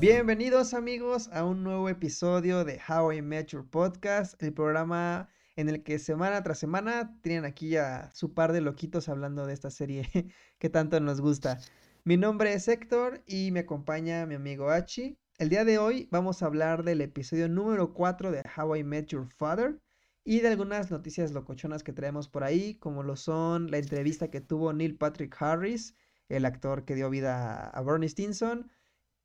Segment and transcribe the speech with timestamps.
[0.00, 5.68] Bienvenidos amigos a un nuevo episodio de How I Met Your Podcast, el programa en
[5.68, 9.68] el que semana tras semana tienen aquí a su par de loquitos hablando de esta
[9.68, 10.08] serie
[10.58, 11.58] que tanto nos gusta.
[12.02, 15.18] Mi nombre es Héctor y me acompaña mi amigo Hachi.
[15.36, 19.08] El día de hoy vamos a hablar del episodio número 4 de How I Met
[19.08, 19.82] Your Father
[20.24, 24.40] y de algunas noticias locochonas que traemos por ahí, como lo son la entrevista que
[24.40, 25.94] tuvo Neil Patrick Harris,
[26.30, 28.70] el actor que dio vida a Bernie Stinson,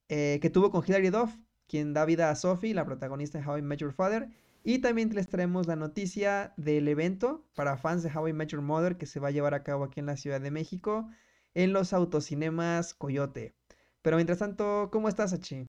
[0.09, 1.32] eh, que tuvo con Hilary Duff,
[1.68, 4.30] quien da vida a Sophie, la protagonista de How I Met Your Father,
[4.64, 8.62] y también les traemos la noticia del evento para fans de How I Met Your
[8.62, 11.08] Mother que se va a llevar a cabo aquí en la Ciudad de México
[11.54, 13.55] en los autocinemas Coyote.
[14.02, 15.68] Pero mientras tanto, ¿cómo estás, Achi?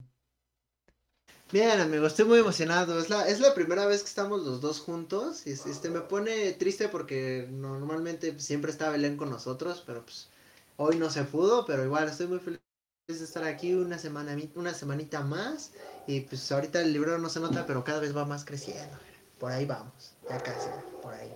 [1.53, 2.99] Bien, amigo, estoy muy emocionado.
[2.99, 5.47] Es la, es la primera vez que estamos los dos juntos.
[5.47, 10.29] Este, me pone triste porque normalmente siempre está Belén con nosotros, pero pues
[10.77, 12.61] hoy no se pudo, pero igual estoy muy feliz
[13.07, 15.73] de estar aquí una semana, una semanita más.
[16.09, 18.99] Y pues ahorita el libro no se nota, pero cada vez va más creciendo.
[19.39, 20.69] Por ahí vamos, ya casi,
[21.03, 21.33] por ahí.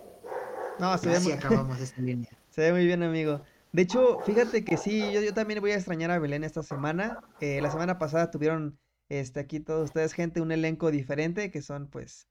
[0.81, 1.33] No, se ve muy...
[1.33, 2.31] acabamos esta línea.
[2.51, 3.43] Se ve muy bien, amigo.
[3.73, 7.21] De hecho, fíjate que sí, yo, yo también voy a extrañar a Belén esta semana.
[7.41, 8.77] Eh, la semana pasada tuvieron
[9.09, 12.27] este, aquí todos ustedes, gente, un elenco diferente, que son, pues,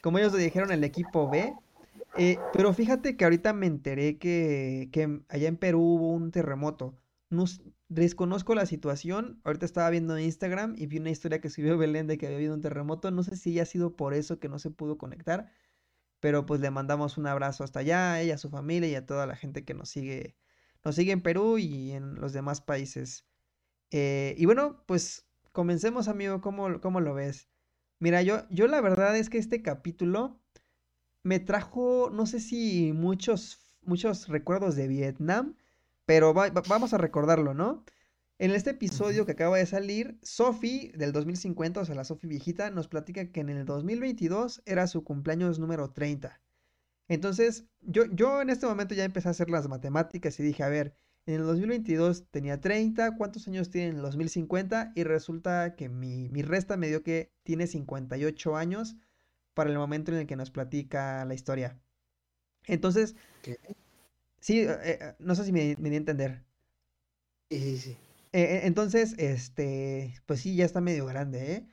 [0.00, 1.54] como ellos lo dijeron, el equipo B.
[2.18, 6.96] Eh, pero fíjate que ahorita me enteré que, allá en Perú hubo un terremoto.
[7.32, 7.46] No,
[7.88, 9.40] desconozco la situación.
[9.44, 12.36] Ahorita estaba viendo en Instagram y vi una historia que subió Belén de que había
[12.36, 13.10] habido un terremoto.
[13.10, 15.50] No sé si ha sido por eso que no se pudo conectar.
[16.20, 19.06] Pero pues le mandamos un abrazo hasta allá, a ella, a su familia y a
[19.06, 20.36] toda la gente que nos sigue,
[20.84, 23.26] nos sigue en Perú y en los demás países.
[23.90, 27.48] Eh, y bueno, pues comencemos, amigo, ¿cómo, cómo lo ves?
[27.98, 30.38] Mira, yo, yo la verdad es que este capítulo
[31.22, 35.56] me trajo, no sé si muchos, muchos recuerdos de Vietnam,
[36.06, 37.84] pero vamos a recordarlo, ¿no?
[38.38, 42.70] En este episodio que acaba de salir, Sophie del 2050, o sea, la Sophie viejita,
[42.70, 46.40] nos platica que en el 2022 era su cumpleaños número 30.
[47.08, 50.68] Entonces, yo, yo en este momento ya empecé a hacer las matemáticas y dije, a
[50.68, 50.96] ver,
[51.26, 54.92] en el 2022 tenía 30, ¿cuántos años tiene en el 2050?
[54.96, 58.96] Y resulta que mi, resta me dio que tiene 58 años
[59.54, 61.78] para el momento en el que nos platica la historia.
[62.66, 63.14] Entonces,
[64.42, 66.44] sí, eh, eh, no sé si me, me di a entender.
[67.50, 67.96] Sí, sí, sí.
[68.32, 71.66] Eh, entonces, este, pues sí, ya está medio grande, ¿eh?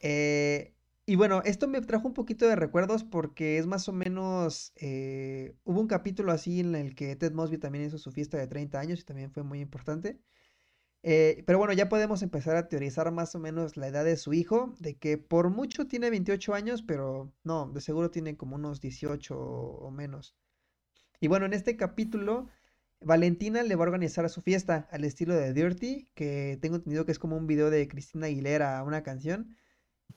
[0.00, 0.74] eh
[1.06, 5.54] y bueno, esto me trajo un poquito de recuerdos porque es más o menos, eh,
[5.64, 8.78] hubo un capítulo así en el que Ted Mosby también hizo su fiesta de 30
[8.80, 10.20] años y también fue muy importante.
[11.02, 14.32] Eh, pero bueno, ya podemos empezar a teorizar más o menos la edad de su
[14.34, 18.80] hijo, de que por mucho tiene 28 años, pero no, de seguro tiene como unos
[18.80, 20.36] 18 o menos.
[21.22, 22.48] Y bueno, en este capítulo,
[23.00, 27.06] Valentina le va a organizar a su fiesta al estilo de Dirty, que tengo entendido
[27.06, 29.56] que es como un video de Cristina Aguilera, una canción.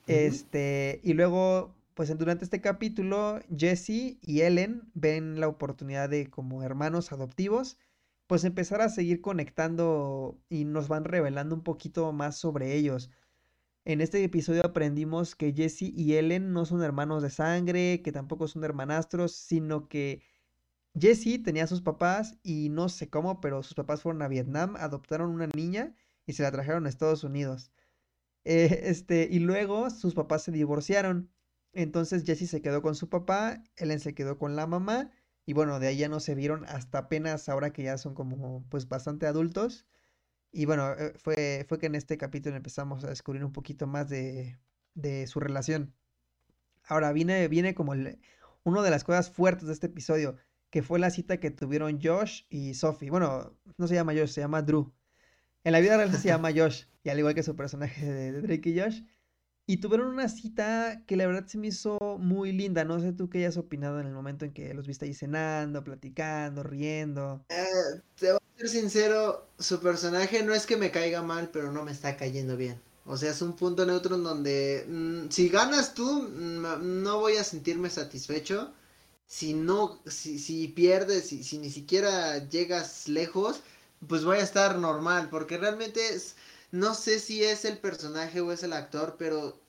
[0.08, 6.64] Este, y luego, pues durante este capítulo, Jesse y Ellen ven la oportunidad de, como
[6.64, 7.78] hermanos adoptivos,
[8.26, 13.10] pues empezar a seguir conectando y nos van revelando un poquito más sobre ellos.
[13.84, 18.48] En este episodio aprendimos que Jesse y Ellen no son hermanos de sangre, que tampoco
[18.48, 20.20] son hermanastros, sino que
[20.98, 25.30] Jesse tenía sus papás y no sé cómo, pero sus papás fueron a Vietnam, adoptaron
[25.30, 25.94] una niña
[26.26, 27.72] y se la trajeron a Estados Unidos.
[28.44, 31.30] Eh, este, y luego sus papás se divorciaron.
[31.72, 35.10] Entonces Jesse se quedó con su papá, Ellen se quedó con la mamá.
[35.46, 38.64] Y bueno, de ahí ya no se vieron hasta apenas ahora que ya son como
[38.70, 39.86] pues bastante adultos.
[40.52, 44.08] Y bueno, eh, fue, fue que en este capítulo empezamos a descubrir un poquito más
[44.08, 44.58] de,
[44.94, 45.94] de su relación.
[46.84, 48.20] Ahora viene, viene como el,
[48.64, 50.36] una de las cosas fuertes de este episodio,
[50.76, 53.08] que fue la cita que tuvieron Josh y Sophie.
[53.08, 54.92] Bueno, no se llama Josh, se llama Drew.
[55.64, 58.68] En la vida real se llama Josh, y al igual que su personaje de, Drake
[58.68, 59.00] y Josh.
[59.64, 62.84] Y tuvieron una cita que la verdad se me hizo muy linda.
[62.84, 65.82] No sé tú qué hayas opinado en el momento en que los viste ahí cenando,
[65.82, 67.42] platicando, riendo.
[67.48, 71.72] Eh, te voy a ser sincero, su personaje no es que me caiga mal, pero
[71.72, 72.78] no me está cayendo bien.
[73.06, 77.38] O sea, es un punto neutro en donde mm, si ganas tú, mm, no voy
[77.38, 78.74] a sentirme satisfecho.
[79.26, 83.60] Si no, si, si pierdes, si, si ni siquiera llegas lejos,
[84.08, 86.36] pues voy a estar normal, porque realmente es,
[86.70, 89.60] no sé si es el personaje o es el actor, pero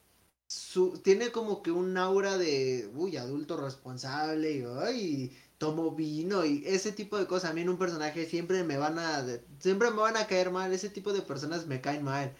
[0.48, 6.64] su, tiene como que un aura de, uy, adulto responsable y, ay, tomo vino y
[6.66, 7.52] ese tipo de cosas.
[7.52, 9.26] A mí en un personaje siempre me van a,
[9.60, 12.36] siempre me van a caer mal, ese tipo de personas me caen mal.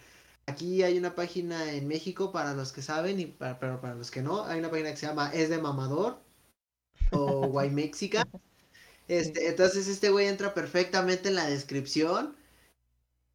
[0.46, 4.22] Aquí hay una página en México para los que saben y para, para los que
[4.22, 6.27] no, hay una página que se llama Es de Mamador
[7.12, 8.26] o Guay Mexica.
[9.08, 12.36] Este, entonces este güey entra perfectamente en la descripción.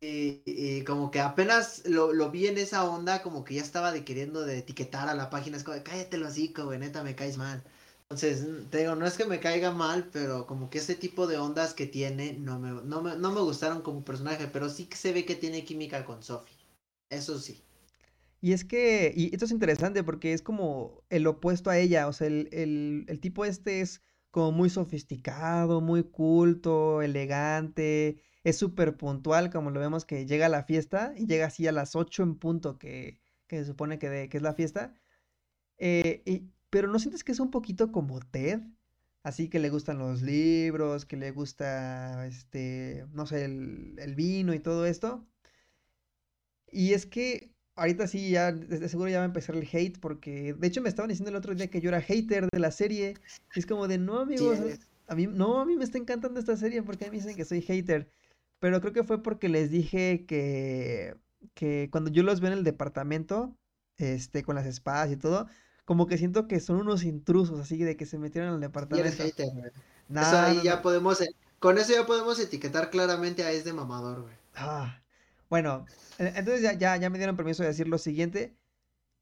[0.02, 4.04] Y, como que apenas lo, lo, vi en esa onda, como que ya estaba de
[4.04, 5.56] queriendo de etiquetar a la página.
[5.58, 7.64] Es como, cállate así, güey, neta, me caes mal.
[8.04, 11.38] Entonces, te digo, no es que me caiga mal, pero como que ese tipo de
[11.38, 14.98] ondas que tiene no me, no me, no me gustaron como personaje, pero sí que
[14.98, 16.58] se ve que tiene química con Sophie.
[17.10, 17.64] Eso sí.
[18.44, 22.14] Y es que, y esto es interesante porque es como el opuesto a ella, o
[22.14, 24.02] sea, el, el, el tipo este es
[24.32, 30.50] como muy sofisticado, muy culto, elegante, es súper puntual, como lo vemos que llega a
[30.50, 33.18] la fiesta y llega así a las 8 en punto que,
[33.48, 34.94] que se supone que, es la fiesta.
[35.78, 38.60] Eh, y, pero ¿no sientes que es un poquito como Ted?
[39.24, 44.54] Así que le gustan los libros, que le gusta, este, no sé, el, el vino
[44.54, 45.26] y todo esto.
[46.72, 50.54] Y es que ahorita sí, ya, de seguro ya va a empezar el hate, porque
[50.54, 53.16] de hecho me estaban diciendo el otro día que yo era hater de la serie.
[53.56, 54.60] Y es como de, no, amigos,
[55.08, 57.36] a mí, no, a mí me está encantando esta serie porque a mí me dicen
[57.36, 58.10] que soy hater.
[58.60, 61.16] Pero creo que fue porque les dije que,
[61.54, 63.56] que cuando yo los veo en el departamento,
[63.98, 65.48] este, con las espadas y todo,
[65.86, 69.06] como que siento que son unos intrusos, así de que se metieron en el departamento.
[69.06, 69.74] Y eres hater,
[70.10, 74.36] eso ahí ya podemos, eh, con eso ya podemos etiquetar claramente a este mamador, güey.
[74.56, 75.03] Ah,
[75.50, 75.86] bueno,
[76.20, 78.56] e, entonces ya, ya, ya me dieron permiso de decir lo siguiente.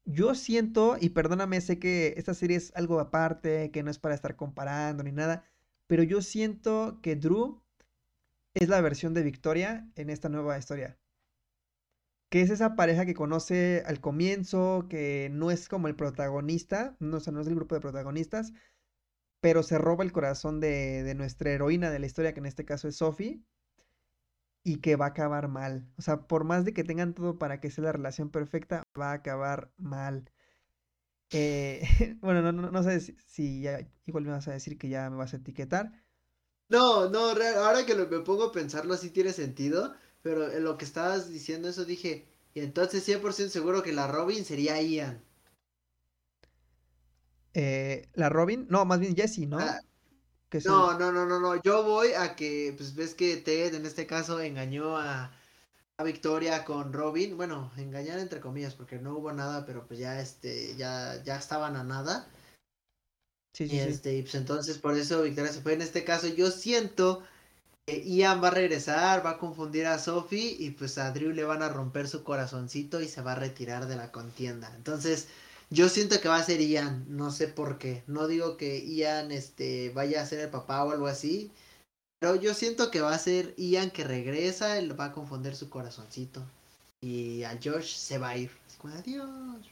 [0.04, 4.14] Yo siento, y perdóname, sé que esta serie es algo aparte, que no es para
[4.14, 5.44] estar comparando ni nada,
[5.86, 7.62] pero yo siento que Drew
[8.54, 10.98] es la versión de Victoria en esta nueva historia.
[12.30, 17.18] Que es esa pareja que conoce al comienzo, que no es como el protagonista, no,
[17.18, 18.52] no es el grupo de protagonistas,
[19.40, 22.64] pero se roba el corazón de, de nuestra heroína de la historia, que en este
[22.64, 23.42] caso es Sophie
[24.64, 25.88] y que va a acabar mal.
[25.98, 29.10] O sea, por más de que tengan todo para que sea la relación perfecta, va
[29.10, 30.30] a acabar mal.
[31.30, 31.82] Eh,
[32.20, 35.16] bueno, no, no, no, sé si, ya, igual me vas a decir que ya me
[35.16, 35.92] vas a etiquetar.
[36.68, 40.78] No, no, ahora que lo, me pongo a pensarlo así tiene sentido, pero en lo
[40.78, 45.22] que estabas diciendo eso dije, y entonces 100% seguro que la Robin sería Ian.
[47.54, 49.58] Eh, la Robin, no, más bien Jessie, ¿no?
[49.58, 49.80] Ah,
[50.64, 51.62] no, no, no, no, no.
[51.62, 55.32] Yo voy a que, pues ves que Ted en este caso engañó a,
[55.96, 57.36] a Victoria con Robin.
[57.36, 61.76] Bueno, engañar entre comillas, porque no hubo nada, pero pues ya este, ya, ya estaban
[61.76, 62.28] a nada.
[63.54, 65.74] Sí, sí, y este, y pues entonces por eso Victoria se fue.
[65.74, 67.22] En este caso, yo siento
[67.86, 71.44] que Ian va a regresar, va a confundir a Sophie y pues a Drew le
[71.44, 74.72] van a romper su corazoncito y se va a retirar de la contienda.
[74.76, 75.28] Entonces,
[75.72, 78.04] yo siento que va a ser Ian, no sé por qué.
[78.06, 81.50] No digo que Ian este, vaya a ser el papá o algo así.
[82.18, 85.70] Pero yo siento que va a ser Ian que regresa, él va a confundir su
[85.70, 86.44] corazoncito.
[87.00, 88.50] Y a Josh se va a ir.
[88.84, 89.66] Adiós.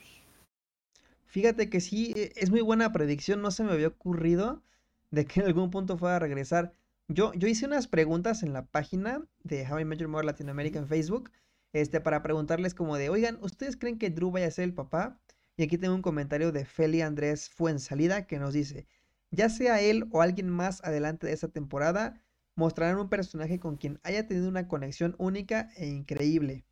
[1.27, 4.63] Fíjate que sí, e, es muy buena predicción, no se me había ocurrido
[5.11, 6.73] de que en algún punto fuera a regresar.
[7.09, 10.79] Yo, yo hice unas preguntas en la página de How I Met Your Mother Latinoamérica
[10.79, 11.31] en Facebook,
[11.75, 15.19] este, para preguntarles como de, oigan, ¿ustedes creen que Drew vaya a ser el papá?
[15.61, 18.87] Y aquí tengo un comentario de Feli Andrés Fuensalida que nos dice,
[19.31, 22.19] ya sea él o alguien más adelante de esta temporada,
[22.55, 26.65] mostrarán un personaje con quien haya tenido una conexión única e increíble.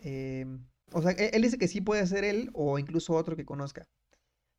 [0.00, 3.44] Em, o sea, e-, él dice que sí puede ser él o incluso otro que
[3.44, 3.86] conozca.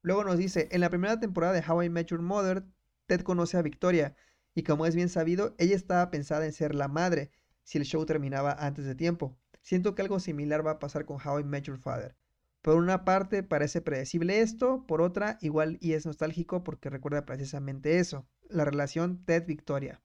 [0.04, 2.64] Luego nos dice, en la primera temporada de How I Met Your Mother,
[3.08, 4.16] Ted conoce a Victoria
[4.54, 7.32] y como es bien sabido, ella estaba pensada en ser la madre
[7.64, 9.36] si el show terminaba antes de tiempo.
[9.64, 12.16] Siento que algo similar va a pasar con How I Met Your Father.
[12.64, 18.00] Por una parte parece predecible esto, por otra igual y es nostálgico porque recuerda precisamente
[18.00, 20.02] eso, la relación Ted-Victoria.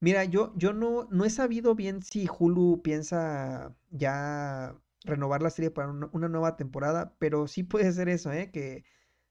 [0.00, 5.72] Mira, yo, yo no, no he sabido bien si Hulu piensa ya renovar la serie
[5.72, 8.52] para una, nueva temporada, pero sí puede ser eso, ¿eh?
[8.52, 8.84] Que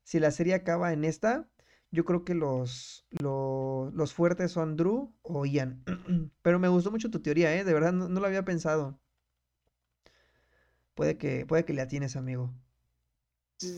[0.04, 1.50] si la serie acaba en esta,
[1.92, 5.86] yo creo que los, los, fuertes son Drew o Ian.
[6.42, 7.64] pero me gustó mucho tu teoría, ¿eh?
[7.64, 9.00] De verdad no lo había pensado.
[10.96, 12.54] Puede que, puede que le atines, amigo.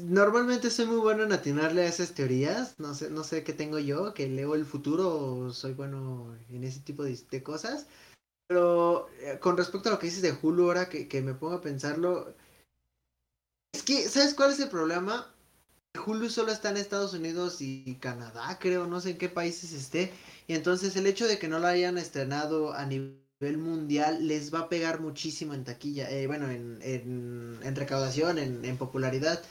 [0.03, 2.79] Normalmente soy muy bueno en atinarle a esas teorías.
[2.79, 6.79] No sé, no sé qué tengo yo, que leo el futuro soy bueno en ese
[6.81, 7.87] tipo de, cosas.
[8.47, 11.55] Pero eh, con respecto a lo que dices de Hulu, ahora que, que me pongo
[11.55, 12.35] a pensarlo.
[13.73, 15.33] Es que, ¿sabes cuál es el problema?
[16.05, 20.13] Hulu solo está en Estados Unidos y Canadá, creo, no sé en qué países esté.
[20.47, 24.53] Y entonces el hecho de que no lo hayan estrenado a nivel nivel mundial les
[24.53, 29.41] va a pegar muchísimo en taquilla, eh, bueno, en, en, recaudación, en, popularidad,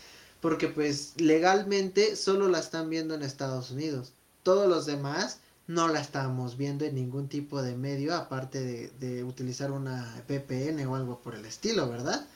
[0.40, 4.12] porque pues legalmente solo la están viendo en Estados Unidos.
[4.42, 5.38] Todos los demás
[5.68, 10.96] no la estamos viendo en ningún tipo de medio, aparte de, utilizar una VPN o
[10.96, 12.26] algo por el estilo, ¿verdad?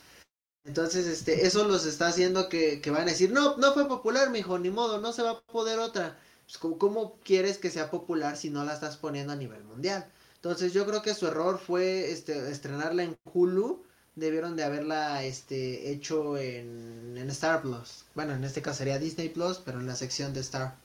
[0.64, 4.30] Entonces, este, eso los está haciendo que, que van a decir, no, no fue popular,
[4.30, 6.18] mijo, ni modo, no se va a poder otra.
[6.44, 10.06] Pues, ¿cómo, ¿cómo, quieres que sea popular si no la estás poniendo a nivel mundial?
[10.42, 13.84] Entonces yo creo que su error fue este, estrenarla en Hulu.
[14.14, 18.06] Debieron de haberla este, hecho en, en Star Plus.
[18.14, 20.76] Bueno, en este caso sería Disney Plus, pero en la sección de Star.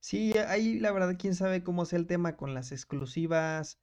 [0.00, 3.78] Sí, ahí la verdad, quién sabe cómo sea el tema con las exclusivas.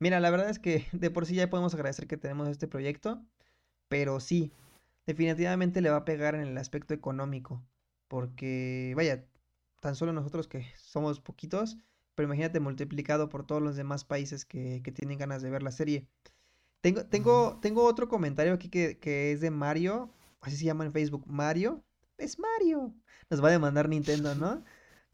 [0.00, 3.22] Mira, la verdad es que de por sí ya podemos agradecer que tenemos este proyecto,
[3.88, 4.50] pero sí,
[5.06, 7.62] definitivamente le va a pegar en el aspecto económico,
[8.08, 9.24] porque vaya,
[9.80, 11.76] tan solo nosotros que somos poquitos,
[12.14, 15.72] pero imagínate multiplicado por todos los demás países que, que tienen ganas de ver la
[15.72, 16.06] serie.
[16.80, 20.10] Tengo, tengo, tengo otro comentario aquí que, que es de Mario,
[20.42, 21.82] así se llama en Facebook, Mario,
[22.18, 22.94] es Mario,
[23.30, 24.62] nos va a demandar Nintendo, ¿no?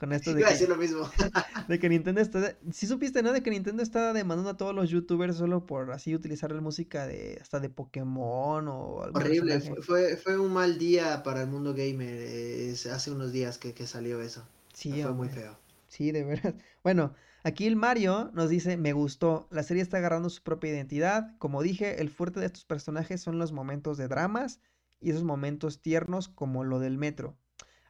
[0.00, 1.09] Con esto de que, lo mismo.
[1.69, 2.57] de que Nintendo está.
[2.73, 3.33] Si supiste, ¿no?
[3.33, 7.07] De que Nintendo está demandando a todos los youtubers solo por así utilizar la música
[7.07, 11.75] de hasta de Pokémon o algo Horrible, fue, fue, un mal día para el mundo
[11.75, 12.73] gamer.
[12.90, 14.42] hace unos días que, salió eso.
[14.73, 15.57] Sí, fue muy feo.
[15.90, 16.54] Sí, de verdad.
[16.82, 19.49] Bueno, aquí el Mario nos dice: Me gustó.
[19.50, 21.37] La serie está agarrando su propia identidad.
[21.38, 24.61] Como dije, el fuerte de estos personajes son los momentos de dramas
[25.00, 27.37] y esos momentos tiernos como lo del metro.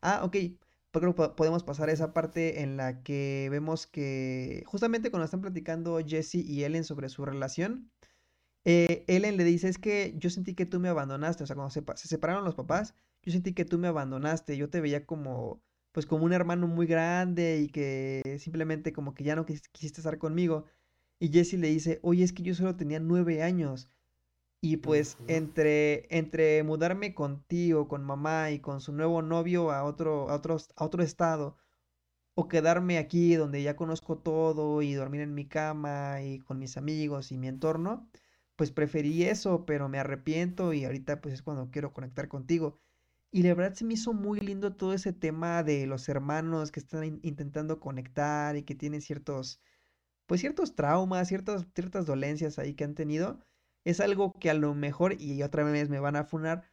[0.03, 0.37] Ah, ok
[0.93, 6.01] creo podemos pasar a esa parte en la que vemos que justamente cuando están platicando
[6.05, 7.91] Jesse y Ellen sobre su relación,
[8.65, 11.71] eh, Ellen le dice, es que yo sentí que tú me abandonaste, o sea, cuando
[11.71, 15.63] se, se, separaron los papás, yo sentí que tú me abandonaste, yo te veía como,
[15.93, 20.19] pues como un hermano muy grande y que simplemente como que ya no quisiste estar
[20.19, 20.67] conmigo.
[21.19, 23.91] Y Jesse le dice, oye, es que yo solo tenía nueve años.
[24.63, 30.29] Y pues entre, entre mudarme contigo, con mamá y con su nuevo novio a otro,
[30.31, 31.57] a otro, a otro estado,
[32.35, 36.77] o quedarme aquí donde ya conozco todo y dormir en mi cama y con mis
[36.77, 38.09] amigos y mi entorno,
[38.57, 42.81] pues preferí eso, pero me arrepiento y ahorita pues es cuando quiero conectar contigo.
[43.33, 46.81] Y la verdad se me hizo muy lindo todo ese tema de los hermanos que
[46.81, 49.61] están intentando conectar y que tienen ciertos,
[50.27, 53.41] pues ciertos traumas, ciertas, ciertas dolencias ahí que han tenido
[53.85, 56.71] es algo que a lo mejor, y otra vez me van a funar,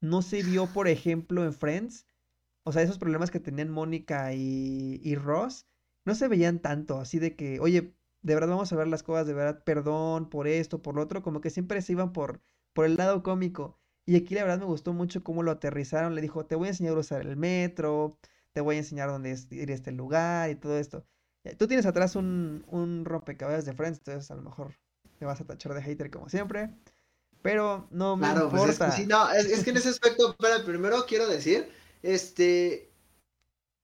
[0.00, 2.06] no se vio, por ejemplo, en Friends.
[2.64, 5.66] O sea, esos problemas que tenían Mónica y, Ross,
[6.06, 9.26] no se veían tanto, así de que, oye, de verdad vamos a ver las cosas,
[9.26, 12.42] de verdad, perdón por esto, por lo otro, como que siempre se iban por,
[12.74, 13.79] por el lado cómico.
[14.10, 16.16] Y aquí la verdad me gustó mucho cómo lo aterrizaron.
[16.16, 18.18] Le dijo, te voy a enseñar a usar el metro,
[18.52, 21.04] te voy a enseñar dónde ir a este lugar y todo esto.
[21.56, 24.74] Tú tienes atrás un, un rompecabezas de Friends, entonces a lo mejor
[25.20, 26.74] me vas a tachar de hater como siempre.
[27.40, 28.86] Pero no me claro, importa.
[28.88, 31.70] Pues es que, no, es, que en ese aspecto, pero primero quiero decir,
[32.02, 32.90] este,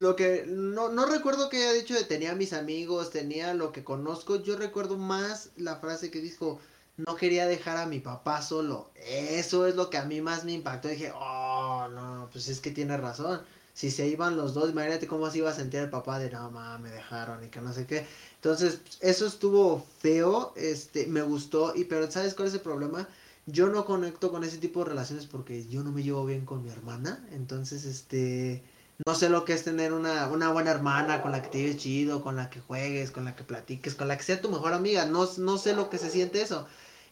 [0.01, 3.85] lo que no, no recuerdo que haya dicho de tenía mis amigos, tenía lo que
[3.85, 6.59] conozco, yo recuerdo más la frase que dijo,
[6.97, 8.91] no quería dejar a mi papá solo.
[9.05, 10.89] Eso es lo que a mí más me impactó.
[10.89, 13.41] Dije, oh, no, pues es que tiene razón.
[13.75, 16.51] Si se iban los dos, imagínate cómo se iba a sentir el papá de, no,
[16.51, 18.07] mamá, me dejaron y que no sé qué.
[18.37, 23.07] Entonces, eso estuvo feo, este, me gustó, y pero ¿sabes cuál es el problema?
[23.45, 26.65] Yo no conecto con ese tipo de relaciones porque yo no me llevo bien con
[26.65, 28.63] mi hermana, entonces, este,
[29.05, 31.77] no sé lo que es tener una, una buena hermana con la que te lleves
[31.77, 34.73] chido, con la que juegues, con la que platiques, con la que sea tu mejor
[34.73, 36.67] amiga, no, no sé lo que se siente eso.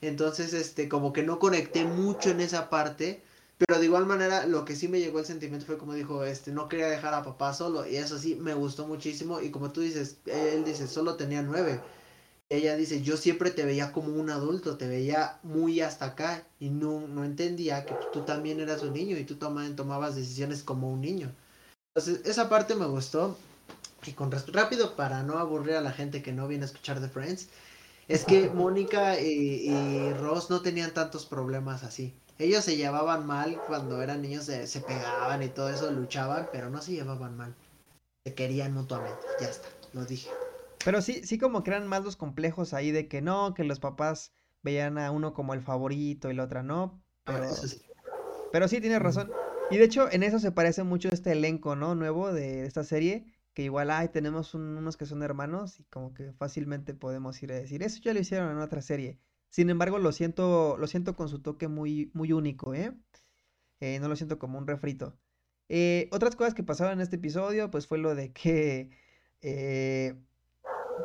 [0.06, 3.22] Entonces, este, como que no conecté mucho en esa parte.
[3.56, 6.50] Pero de igual manera, lo que sí me llegó el sentimiento fue como dijo, este,
[6.50, 7.86] no quería dejar a papá solo.
[7.86, 9.40] Y eso sí, me gustó muchísimo.
[9.40, 11.80] Y como tú dices, él dice, solo tenía nueve.
[12.50, 16.46] Ella dice, yo siempre te veía como un adulto, te veía muy hasta acá.
[16.60, 20.90] Y no, no entendía que tú también eras un niño y tú tomabas decisiones como
[20.92, 21.32] un niño.
[21.94, 23.36] Entonces, esa parte me gustó.
[24.06, 27.08] Y con rápido, para no aburrir a la gente que no viene a escuchar The
[27.08, 27.48] Friends,
[28.08, 33.60] es que Mónica y, y Ross no tenían tantos problemas así ellos se llevaban mal
[33.66, 37.54] cuando eran niños, se, pegaban y todo eso, luchaban, pero no se llevaban mal.
[38.24, 40.30] Se querían mutuamente, ya está, lo dije.
[40.84, 43.80] Pero sí, sí como que eran más los complejos ahí de que no, que los
[43.80, 44.32] papás
[44.62, 47.02] veían a uno como el favorito y la otra no.
[47.24, 47.82] Pero, sí.
[48.50, 49.30] pero sí, tienes razón.
[49.70, 51.94] Y de hecho, en eso se parece mucho este elenco, ¿no?
[51.94, 56.32] Nuevo de esta serie, que igual, ay, tenemos unos que son hermanos y como que
[56.32, 59.18] fácilmente podemos ir a decir, eso ya lo hicieron en otra serie.
[59.50, 62.92] Sin embargo, lo siento, lo siento con su toque muy, muy único, ¿eh?
[63.80, 63.98] ¿eh?
[64.00, 65.16] no lo siento como un refrito.
[65.68, 68.90] Eh, otras cosas que pasaron en este episodio, pues fue lo de que,
[69.42, 70.14] eh,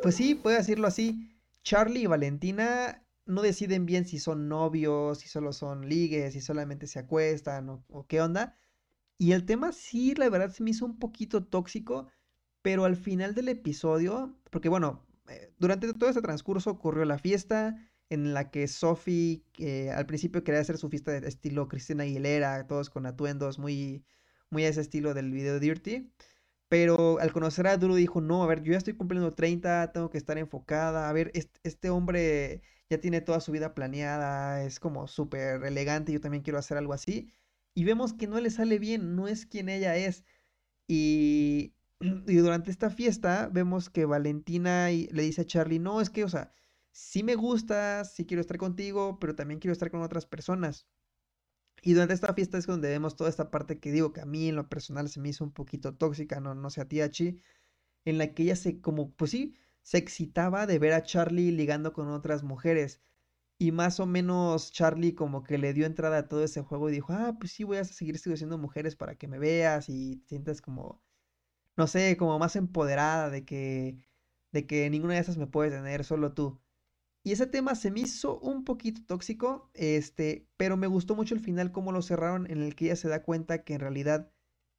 [0.01, 5.29] pues sí, puedo decirlo así, Charlie y Valentina no deciden bien si son novios, si
[5.29, 8.57] solo son ligues, si solamente se acuestan o, o qué onda.
[9.19, 12.07] Y el tema sí, la verdad, se me hizo un poquito tóxico,
[12.61, 15.05] pero al final del episodio, porque bueno,
[15.57, 17.75] durante todo ese transcurso ocurrió la fiesta,
[18.09, 19.43] en la que Sophie
[19.95, 24.03] al principio quería hacer su fiesta de estilo Cristina Aguilera, todos con atuendos muy,
[24.49, 26.11] muy a ese estilo del video Dirty.
[26.69, 30.09] Pero al conocer a Drew dijo, no, a ver, yo ya estoy cumpliendo 30, tengo
[30.11, 34.79] que estar enfocada, a ver, este, este hombre ya tiene toda su vida planeada, es
[34.79, 37.33] como súper elegante, yo también quiero hacer algo así.
[37.75, 40.25] Y vemos que no le sale bien, no es quien ella es.
[40.87, 41.75] Y,
[42.27, 46.29] y durante esta fiesta vemos que Valentina le dice a Charlie, no, es que, o
[46.29, 46.51] sea,
[46.91, 50.87] sí me gustas, sí quiero estar contigo, pero también quiero estar con otras personas.
[51.81, 54.49] Y durante esta fiesta es donde vemos toda esta parte que digo que a mí
[54.49, 57.41] en lo personal se me hizo un poquito tóxica, no, no sé a ti, Achi,
[58.05, 61.93] en la que ella se, como, pues sí, se excitaba de ver a Charlie ligando
[61.93, 63.01] con otras mujeres.
[63.59, 66.93] Y más o menos Charlie como que le dio entrada a todo ese juego y
[66.93, 70.29] dijo, ah, pues sí, voy a seguir seduciendo mujeres para que me veas y te
[70.29, 71.01] sientas como,
[71.79, 73.97] no sé, como más empoderada de que,
[74.51, 76.61] de que ninguna de esas me puede tener, solo tú.
[77.23, 81.41] Y ese tema se me hizo un poquito tóxico, este, pero me gustó mucho el
[81.41, 84.31] final, cómo lo cerraron, en el que ella se da cuenta que en realidad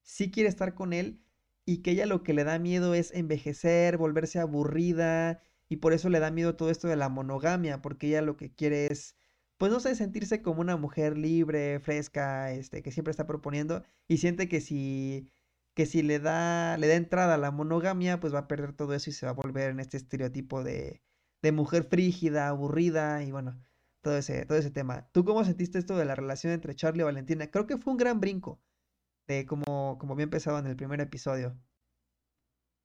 [0.02, 1.22] sí quiere estar con él
[1.66, 6.10] y que ella lo que le da miedo es envejecer, volverse aburrida y por eso
[6.10, 9.16] le da miedo todo esto de la monogamia, porque ella lo que quiere es,
[9.58, 14.18] pues no sé, sentirse como una mujer libre, fresca, este, que siempre está proponiendo y
[14.18, 15.30] siente que si
[15.74, 18.94] que si le da le da entrada a la monogamia, pues va a perder todo
[18.94, 21.02] eso y se va a volver en este estereotipo de
[21.42, 23.60] de mujer frígida, aburrida y bueno,
[24.02, 25.08] todo ese, todo ese tema.
[25.12, 27.50] ¿Tú cómo sentiste esto de la relación entre Charlie y Valentina?
[27.50, 28.60] Creo que fue un gran brinco
[29.26, 31.56] de como, como había empezado en el primer episodio.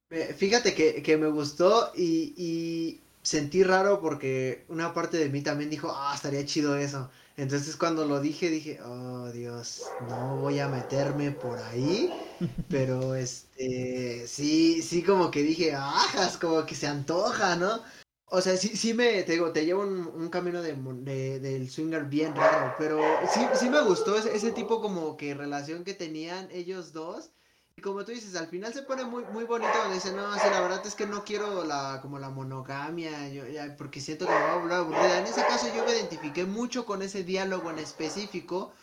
[0.09, 5.91] Fíjate que, me gustó y, y, sentí raro porque una parte de mí también dijo,
[5.91, 7.09] ah, estaría chido eso.
[7.37, 12.13] Entonces cuando lo dije dije, oh Dios, no voy a meterme por ahí,
[12.69, 17.81] pero este, sí, sí como que dije, ajas, como que se antoja, ¿no?
[18.27, 22.35] O sea, sí, sí me, te digo, te llevo un, camino de, del swinger bien
[22.35, 22.99] raro, pero
[23.33, 27.31] sí, sí me gustó ese, ese, tipo como que relación que tenían ellos dos.
[27.77, 30.48] Y como tú dices, al final se pone muy, muy bonito donde dice, no, sí,
[30.50, 34.32] la verdad es que no quiero la, como la monogamia, yo, ya, porque siento que
[34.32, 35.20] me va a volver aburrida.
[35.20, 38.74] En ese caso yo me identifiqué mucho con ese diálogo en específico,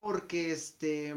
[0.00, 1.14] porque este,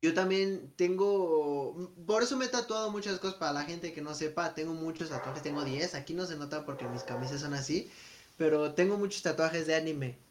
[0.00, 4.14] yo también tengo, por eso me he tatuado muchas cosas para la gente que no
[4.14, 7.90] sepa, tengo muchos tatuajes, tengo 10, aquí no se nota porque mis camisas son así,
[8.36, 10.25] pero tengo muchos tatuajes de anime.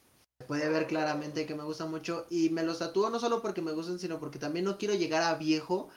[0.48, 3.72] Puede ver claramente que me gustan mucho y me los tatúo no solo porque me
[3.74, 5.90] gustan, sino porque también no quiero llegar a viejo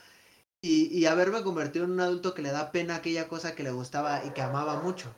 [0.62, 3.70] y, y haberme convertido en un adulto que le da pena aquella cosa que le
[3.72, 5.14] gustaba y que amaba mucho.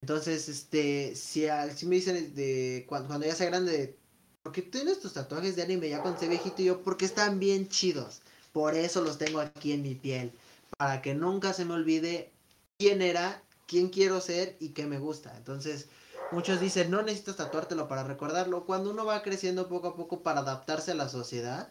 [0.00, 3.98] Entonces, este, si, si me dicen de cuando, cuando ya sea grande,
[4.42, 7.68] porque tienes tus tatuajes de anime ya cuando se viejito y yo, porque están bien
[7.68, 8.22] chidos.
[8.52, 10.32] Por eso los tengo aquí en mi piel.
[10.78, 12.32] Para que nunca se me olvide
[12.78, 15.36] quién era, quién quiero ser y qué me gusta.
[15.36, 15.88] Entonces,
[16.32, 18.64] muchos dicen, no necesitas tatuártelo para recordarlo.
[18.66, 21.70] Cuando uno va creciendo poco a poco para adaptarse a la sociedad,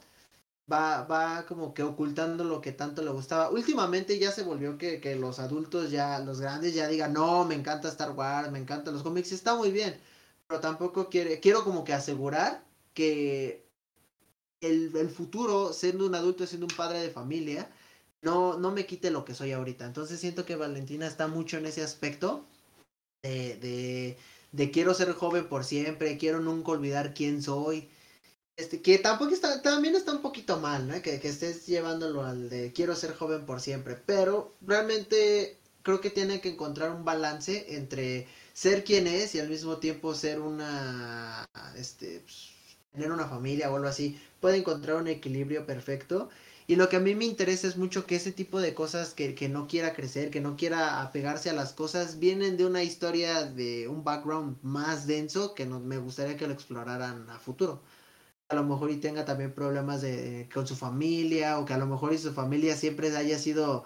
[0.72, 3.50] va, va como que ocultando lo que tanto le gustaba.
[3.50, 7.56] Últimamente ya se volvió que, que los adultos ya, los grandes ya digan, no, me
[7.56, 10.00] encanta Star Wars, me encantan los cómics, está muy bien.
[10.48, 12.64] Pero tampoco quiere, quiero como que asegurar
[12.94, 13.66] que
[14.62, 17.70] el, futuro, siendo un adulto, siendo un padre de familia,
[18.22, 19.86] no, no me quite lo que soy ahorita.
[19.86, 22.46] Entonces siento que Valentina está mucho en ese aspecto
[23.24, 24.18] de, de,
[24.72, 27.90] quiero ser joven por siempre, quiero nunca olvidar quién soy.
[28.58, 31.02] Este, que tampoco está, también está un poquito mal, ¿no?
[31.02, 33.96] Que, que estés llevándolo al de quiero ser joven por siempre.
[33.96, 39.50] Pero realmente creo que tiene que encontrar un balance entre ser quien es y al
[39.50, 41.46] mismo tiempo ser una,
[41.78, 42.56] este, pues,
[42.92, 46.30] tener una familia o algo así, puede encontrar un equilibrio perfecto.
[46.68, 49.36] Y lo que a mí me interesa es mucho que ese tipo de cosas que,
[49.36, 53.44] que, no quiera crecer, que no quiera apegarse a las cosas, vienen de una historia
[53.44, 57.82] de un background más denso que no, me gustaría que lo exploraran a futuro.
[58.50, 61.88] A lo mejor y tenga también problemas de, con su familia o que a lo
[61.88, 63.86] mejor su familia siempre haya sido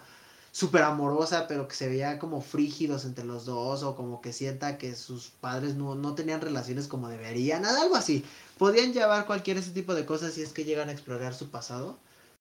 [0.52, 4.78] súper amorosa, pero que se veía como frígidos entre los dos, o como que sienta
[4.78, 8.26] que sus padres no, no tenían relaciones como deberían, algo así.
[8.58, 11.98] Podían llevar cualquier ese tipo de cosas si es que llegan a explorar su pasado.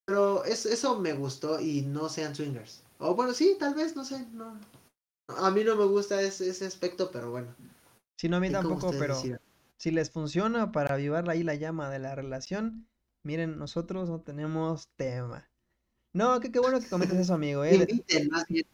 [0.09, 2.81] Pero eso me gustó y no sean swingers.
[2.97, 4.25] O bueno, sí, tal vez, no sé.
[4.33, 4.59] No.
[5.37, 7.55] A mí no me gusta ese, ese aspecto, pero bueno.
[8.17, 9.21] Sí, no, a mí tampoco, pero
[9.77, 12.87] si les funciona para avivar ahí la llama de la relación,
[13.23, 15.47] miren, nosotros no tenemos tema.
[16.11, 17.63] No, qué, qué bueno que comentes eso, amigo.
[17.63, 17.85] ¿eh?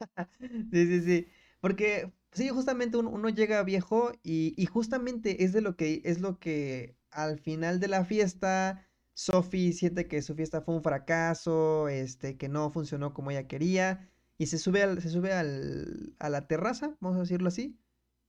[0.40, 1.28] sí, sí, sí.
[1.60, 6.38] Porque sí, justamente uno, llega viejo y, y, justamente es de lo que es lo
[6.38, 12.36] que al final de la fiesta Sophie siente que su fiesta fue un fracaso, este,
[12.38, 16.46] que no funcionó como ella quería y se sube al, se sube al, a la
[16.48, 17.78] terraza, vamos a decirlo así,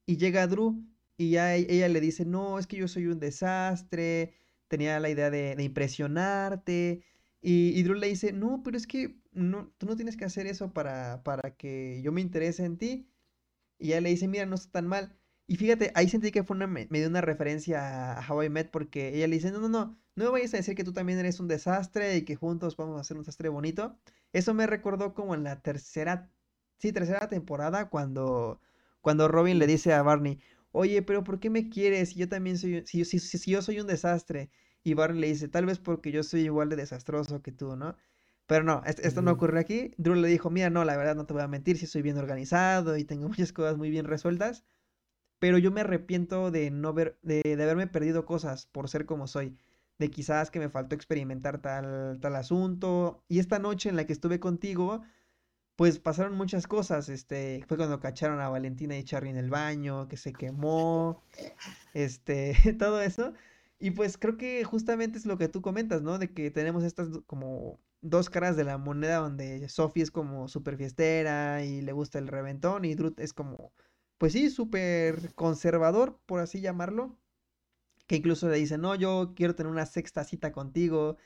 [0.06, 0.84] y llega Drew
[1.16, 4.34] y ya e, ella le dice, no, es que yo soy un desastre,
[4.68, 7.04] tenía la idea de, impresionarte
[7.40, 10.46] Y, y Drew le dice, no, pero es que no, tú no tienes que hacer
[10.46, 13.08] eso para, para que yo me interese en ti.
[13.78, 15.18] Y ella le dice, mira, no está tan mal.
[15.52, 18.70] Y fíjate, ahí sentí que fue una, me dio una referencia a How I Met
[18.70, 21.18] porque ella le dice, no, no, no, no me vayas a decir que tú también
[21.18, 23.98] eres un desastre y que juntos vamos a hacer un desastre bonito.
[24.32, 26.30] Eso me recordó como en la tercera,
[26.78, 28.62] sí, tercera temporada cuando,
[29.02, 32.56] cuando Robin le dice a Barney, oye, pero ¿por qué me quieres si yo también
[32.56, 34.48] soy, si, si, si yo soy un desastre?
[34.82, 37.94] Y Barney le dice, tal vez porque yo soy igual de desastroso que tú, ¿no?
[38.46, 39.90] Pero no, esto no ocurre aquí.
[39.98, 42.16] Drew le dijo, mira, no, la verdad no te voy a mentir, si soy bien
[42.18, 44.64] organizado y tengo muchas cosas muy bien resueltas,
[45.42, 49.26] pero yo me arrepiento de no ver, de, de haberme perdido cosas por ser como
[49.26, 49.58] soy,
[49.98, 53.24] de quizás que me faltó experimentar tal, tal asunto.
[53.26, 55.02] Y esta noche en la que estuve contigo,
[55.76, 57.08] pues pasaron muchas cosas.
[57.08, 61.24] Este, fue cuando cacharon a Valentina y Charlie en el baño, que se quemó,
[61.94, 63.34] este, todo eso.
[63.80, 66.18] Y pues creo que justamente es lo que tú comentas, ¿no?
[66.18, 70.76] De que tenemos estas como dos caras de la moneda donde Sophie es como súper
[70.76, 73.72] fiestera y le gusta el reventón y Drut es como,
[74.22, 77.18] pues sí, súper conservador, por así llamarlo.
[78.06, 81.16] Que incluso le dice, no, yo quiero tener una sexta cita contigo.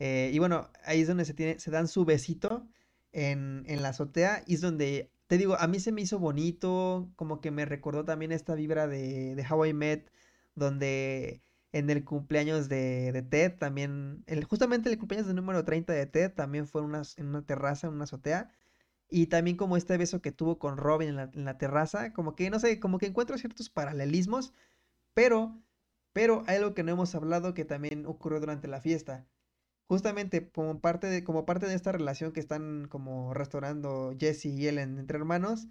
[0.00, 2.68] Eh, y bueno, ahí es donde se, tiene, se dan su besito
[3.12, 7.10] en, en la azotea y es donde, te digo, a mí se me hizo bonito,
[7.16, 10.12] como que me recordó también esta vibra de, de How I Met,
[10.54, 11.40] donde
[11.72, 16.34] en el cumpleaños de, Ted también, el, justamente el cumpleaños del número 30 de Ted
[16.34, 18.50] también fue en una terraza, en una azotea.
[19.08, 22.58] Y también como este beso que tuvo con Robin en la, terraza, como que, no
[22.58, 24.52] sé, como que encuentro ciertos paralelismos,
[25.14, 25.60] pero,
[26.12, 29.26] pero hay algo que no hemos hablado que también ocurrió durante la fiesta.
[29.88, 34.66] Justamente como parte de, como parte de esta relación que están como restaurando Jesse y
[34.68, 35.68] Ellen entre hermanos,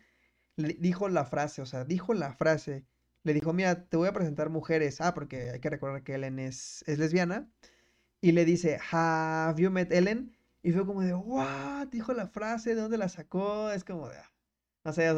[0.55, 2.85] le dijo la frase, o sea, dijo la frase,
[3.23, 5.01] le dijo, mira, te voy a presentar mujeres.
[5.01, 7.49] Ah, porque hay que recordar que Ellen es, es lesbiana.
[8.21, 10.35] Y le dice, have you met Ellen?
[10.65, 13.69] Y fue como de, what, dijo la frase, ¿de dónde la sacó?
[13.69, 14.32] Es como de, ah,
[14.84, 15.13] no sé,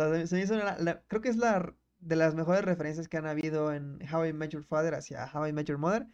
[1.08, 4.52] creo que es la de las mejores referencias que han habido en How I Met
[4.52, 6.06] Your Father hacia How I Met Your Mother.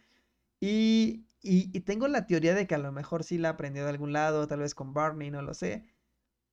[0.60, 3.90] Y, y, y, tengo la teoría de que a lo mejor sí la aprendió de
[3.90, 5.84] algún lado, tal vez con Barney, no lo sé.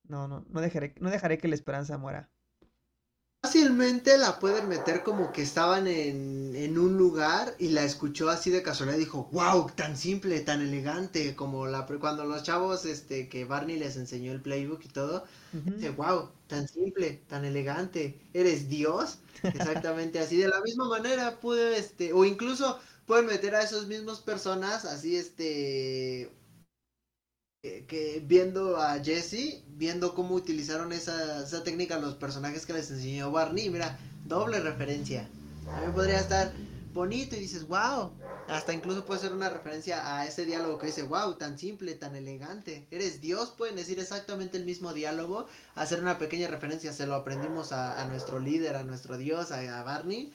[0.02, 2.30] No, no, no dejaré, no dejaré que la esperanza muera
[3.42, 8.50] fácilmente la pueden meter como que estaban en, en, un lugar y la escuchó así
[8.50, 13.28] de casualidad y dijo, wow, tan simple, tan elegante, como la cuando los chavos este
[13.28, 18.68] que Barney les enseñó el playbook y todo, dice, wow, tan simple, tan elegante, eres
[18.68, 23.88] Dios, exactamente así, de la misma manera pude, este, o incluso pueden meter a esos
[23.88, 26.30] mismos personas así, este,
[27.62, 33.30] que viendo a Jesse, viendo cómo utilizaron esa, esa, técnica los personajes que les enseñó
[33.30, 35.28] Barney, mira, doble referencia.
[35.64, 36.52] También podría estar
[36.92, 38.10] bonito y dices, wow.
[38.48, 42.16] Hasta incluso puede ser una referencia a ese diálogo que dice, wow, tan simple, tan
[42.16, 42.84] elegante.
[42.90, 45.46] Eres Dios, pueden decir exactamente el mismo diálogo,
[45.76, 49.84] hacer una pequeña referencia, se lo aprendimos a, nuestro líder, a nuestro Dios, a, a
[49.84, 50.34] Barney.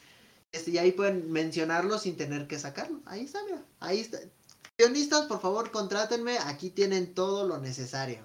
[0.53, 3.01] Este, y ahí pueden mencionarlo sin tener que sacarlo.
[3.05, 3.65] Ahí está, mira.
[3.81, 4.19] Ahí está.
[4.79, 6.37] Guionistas, por favor, contrátenme.
[6.37, 8.19] Aquí tienen todo lo necesario.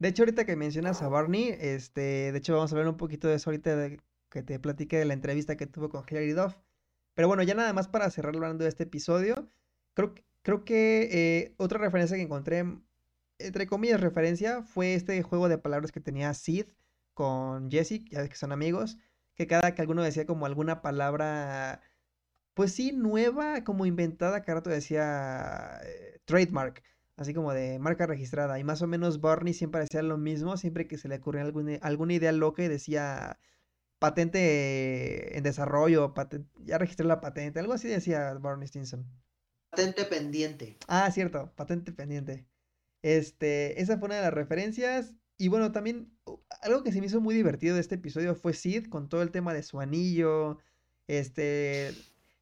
[0.00, 3.28] De hecho, ahorita que mencionas a Barney, este, de hecho, vamos a hablar un poquito
[3.28, 3.90] de eso ahorita
[4.30, 6.56] que te platiqué de la entrevista que tuvo con Hilary Duff.
[7.14, 9.48] Pero bueno, ya nada más para cerrar hablando de este episodio,
[9.94, 12.64] creo, creo que eh, otra referencia que encontré,
[13.38, 16.66] entre comillas, referencia, fue este juego de palabras que tenía Sid
[17.14, 18.98] con Jesse, ya que son amigos,
[19.36, 21.80] que cada que alguno decía como alguna palabra
[22.54, 26.82] pues sí, nueva, como inventada, que rato decía eh, trademark,
[27.16, 28.58] así como de marca registrada.
[28.58, 31.78] Y más o menos Barney siempre decía lo mismo, siempre que se le ocurría alguna,
[31.82, 33.38] alguna idea loca y decía
[33.98, 36.14] patente en desarrollo,
[36.64, 39.06] ya registré la patente, algo así decía Barney Stinson.
[39.70, 40.76] Patente pendiente.
[40.86, 42.46] Ah, cierto, patente pendiente.
[43.02, 45.14] Este, esa fue una de las referencias.
[45.36, 46.16] Y bueno, también
[46.62, 49.32] algo que se me hizo muy divertido de este episodio fue Sid con todo el
[49.32, 50.58] tema de su anillo.
[51.08, 51.92] Este,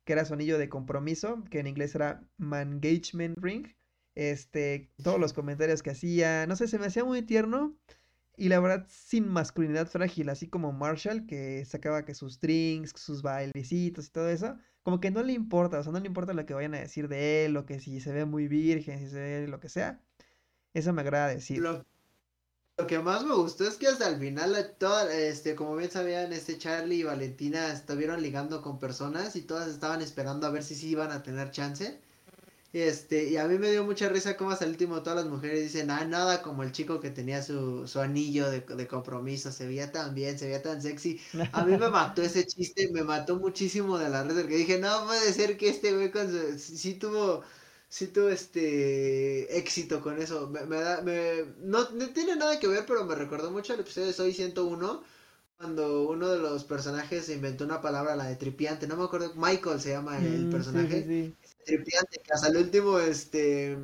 [0.04, 3.66] que era su anillo de compromiso, que en inglés era Mangagement Ring.
[4.14, 7.76] Este, todos los comentarios que hacía, no sé, se me hacía muy tierno.
[8.36, 13.22] Y la verdad, sin masculinidad frágil, así como Marshall, que sacaba que sus drinks, sus
[13.22, 16.46] bailecitos y todo eso, como que no le importa, o sea, no le importa lo
[16.46, 19.20] que vayan a decir de él, o que si se ve muy virgen, si se
[19.20, 20.00] ve lo que sea.
[20.74, 21.62] Eso me agrada decir.
[22.82, 24.56] Lo que más me gustó es que hasta el final,
[25.12, 30.02] este, como bien sabían, este Charlie y Valentina estuvieron ligando con personas y todas estaban
[30.02, 32.00] esperando a ver si sí iban a tener chance.
[32.72, 35.62] Este, y a mí me dio mucha risa como hasta el último todas las mujeres
[35.62, 39.68] dicen, ah, nada como el chico que tenía su, su anillo de, de, compromiso, se
[39.68, 41.20] veía tan bien, se veía tan sexy.
[41.52, 45.06] A mí me mató ese chiste, me mató muchísimo de la red, porque dije, no
[45.06, 47.44] puede ser que este güey con su, sí tuvo
[47.92, 50.48] sí tuve este éxito con eso.
[50.48, 53.80] Me, me da, me, no, no, tiene nada que ver, pero me recordó mucho el
[53.80, 55.02] episodio de Soy 101,
[55.58, 59.80] cuando uno de los personajes inventó una palabra, la de tripiante, no me acuerdo, Michael
[59.80, 61.66] se llama el, Mm, personaje, sí, sí, sí.
[61.66, 63.76] tripiante, que hasta el último, este,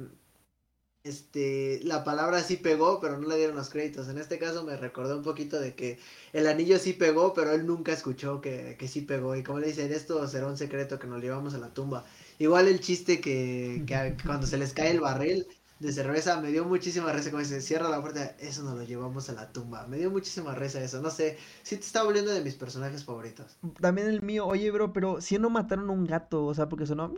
[1.05, 4.09] este, la palabra sí pegó, pero no le dieron los créditos.
[4.09, 5.99] En este caso me recordó un poquito de que
[6.33, 9.35] el anillo sí pegó, pero él nunca escuchó que, que sí pegó.
[9.37, 12.05] Y como le dicen, esto será un secreto que nos llevamos a la tumba.
[12.39, 13.85] Igual el chiste que,
[14.25, 15.47] cuando se les cae el barril
[15.81, 17.31] de cerveza, me dio muchísima risa.
[17.31, 19.87] Como dice, cierra la puerta, eso nos lo llevamos a la tumba.
[19.87, 21.01] Me dio muchísima risa eso.
[21.03, 23.57] No sé, sí te está volviendo de mis personajes favoritos.
[23.81, 26.87] También el mío, oye, bro, pero si no mataron a un gato, o sea, porque
[26.87, 27.13] sonó.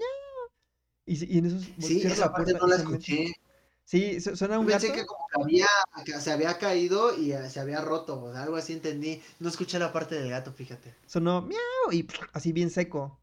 [1.06, 3.32] Y, y en eso Sí, esa la parte puerta no la escuché.
[3.84, 5.66] Sí, su- suena un Pensé gato, que como que había,
[6.04, 9.20] que se había caído y eh, se había roto, o sea, algo así entendí.
[9.40, 10.94] No escuché la parte del gato, fíjate.
[11.06, 13.20] sonó miau y así bien seco.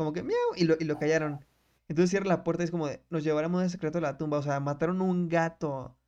[0.00, 1.44] Como que miau y lo, y lo callaron.
[1.88, 4.38] Entonces cierra la puerta y es como de, nos llevaremos de secreto a la tumba.
[4.38, 5.98] O sea, mataron a un gato.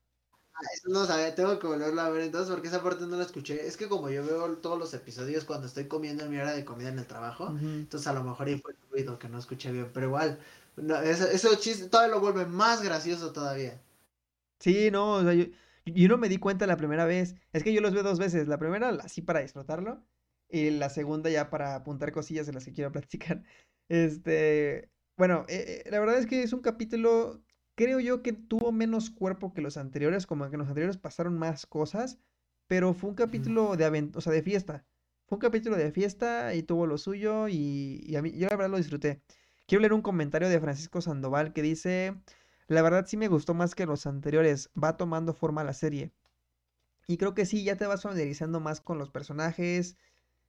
[0.55, 3.24] Ah, Eso no sabía, tengo que volverlo a ver entonces porque esa parte no la
[3.24, 3.66] escuché.
[3.66, 6.64] Es que como yo veo todos los episodios cuando estoy comiendo en mi hora de
[6.64, 7.48] comida en el trabajo,
[7.83, 10.38] entonces a lo mejor ahí fue el ruido que no escuché bien, pero igual,
[10.76, 13.81] no, eso, eso chiste todavía lo vuelve más gracioso todavía.
[14.61, 15.46] Sí, no, o sea, yo,
[15.87, 17.35] yo no me di cuenta la primera vez.
[17.52, 18.46] Es que yo los veo dos veces.
[18.46, 20.05] La primera así para disfrutarlo.
[20.48, 23.42] Y la segunda ya para apuntar cosillas de las que quiero platicar.
[23.92, 27.42] Este, bueno, eh, eh, la verdad es que es un capítulo,
[27.74, 31.38] creo yo que tuvo menos cuerpo que los anteriores, como que en los anteriores pasaron
[31.38, 32.18] más cosas,
[32.68, 34.87] pero fue un capítulo de aventura, o sea, de fiesta.
[35.26, 38.57] Fue un capítulo de fiesta y tuvo lo suyo y, y a mí, yo la
[38.57, 39.20] verdad lo disfruté.
[39.66, 42.14] Quiero leer un comentario de Francisco Sandoval que dice,
[42.68, 46.12] la verdad sí me gustó más que los anteriores, va tomando forma la serie.
[47.07, 49.96] Y creo que sí, ya te vas familiarizando más con los personajes.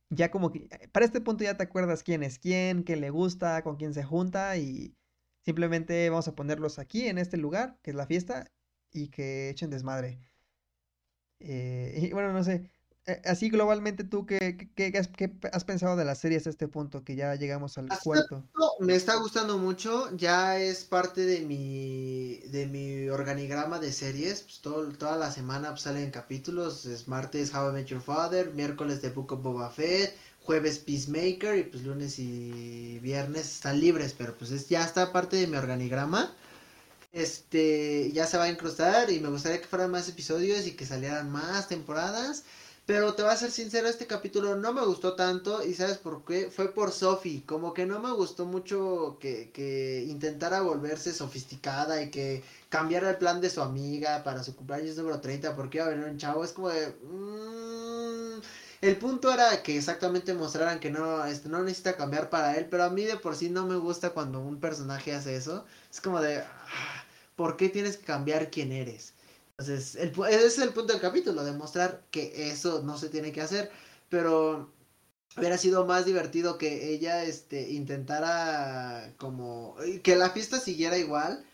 [0.10, 3.10] Ya como que eh, para este punto ya te acuerdas quién es quién, qué le
[3.10, 4.96] gusta, con quién se junta y
[5.42, 8.52] simplemente vamos a ponerlos aquí en este lugar, que es la fiesta,
[8.92, 10.20] y que echen desmadre.
[11.40, 12.70] Eh, y bueno, no sé,
[13.26, 16.68] así globalmente tú, ¿qué, qué- qué has, qué has pensado de la serie hasta este
[16.68, 18.44] punto, que ya llegamos al Hasta cuarto?
[18.80, 24.60] Me está gustando mucho, ya es parte de mi de mi organigrama de series, pues
[24.62, 29.02] todo, toda la semana pues, salen capítulos, es martes How I Met Your Father, miércoles
[29.02, 34.36] The Book of Boba Fett, jueves Peacemaker y pues lunes y viernes están libres, pero
[34.38, 36.34] pues es, ya está parte de mi organigrama.
[37.12, 40.86] Este, ya se va a incrustar y me gustaría que fueran más episodios y que
[40.86, 42.44] salieran más temporadas.
[42.86, 46.26] Pero te voy a ser sincero, este capítulo no me gustó tanto y ¿sabes por
[46.26, 46.52] qué?
[46.52, 52.12] Fue por Sophie, como que no me gustó mucho que, que intentara volverse sofisticada y
[52.12, 55.90] que cambiara el plan de su amiga para su cumpleaños número 30 porque iba a
[55.92, 56.90] venir un chavo, es como de...
[57.04, 58.42] mm,
[58.82, 62.84] el punto era que exactamente mostraran que no, este, no necesita cambiar para él, pero
[62.84, 66.20] a mí de por sí no me gusta cuando un personaje hace eso, es como
[66.22, 66.40] de...
[66.42, 69.13] ah, ¿Por qué tienes que cambiar quién eres?
[69.64, 73.42] Entonces, el, ese es el punto del capítulo, demostrar que eso no se tiene que
[73.42, 73.72] hacer,
[74.10, 74.74] pero
[75.38, 81.46] hubiera sido más divertido que ella este, intentara como que la fiesta siguiera igual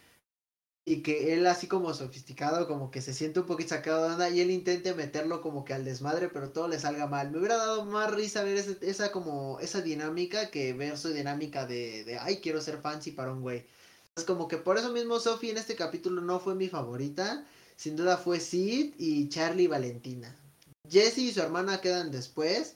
[0.86, 4.30] y que él así como sofisticado, como que se siente un poquito sacado de onda
[4.30, 7.32] y él intente meterlo como que al desmadre, pero todo le salga mal.
[7.32, 11.66] Me hubiera dado más risa ver ese- esa como esa dinámica que ver su dinámica
[11.68, 13.66] de, de ay, quiero ser fancy para un güey.
[14.16, 17.46] Es como que por eso mismo Sophie en este capítulo no fue mi favorita.
[17.80, 20.36] Sin duda fue Sid y Charlie y Valentina.
[20.90, 22.76] Jessie y su hermana quedan después.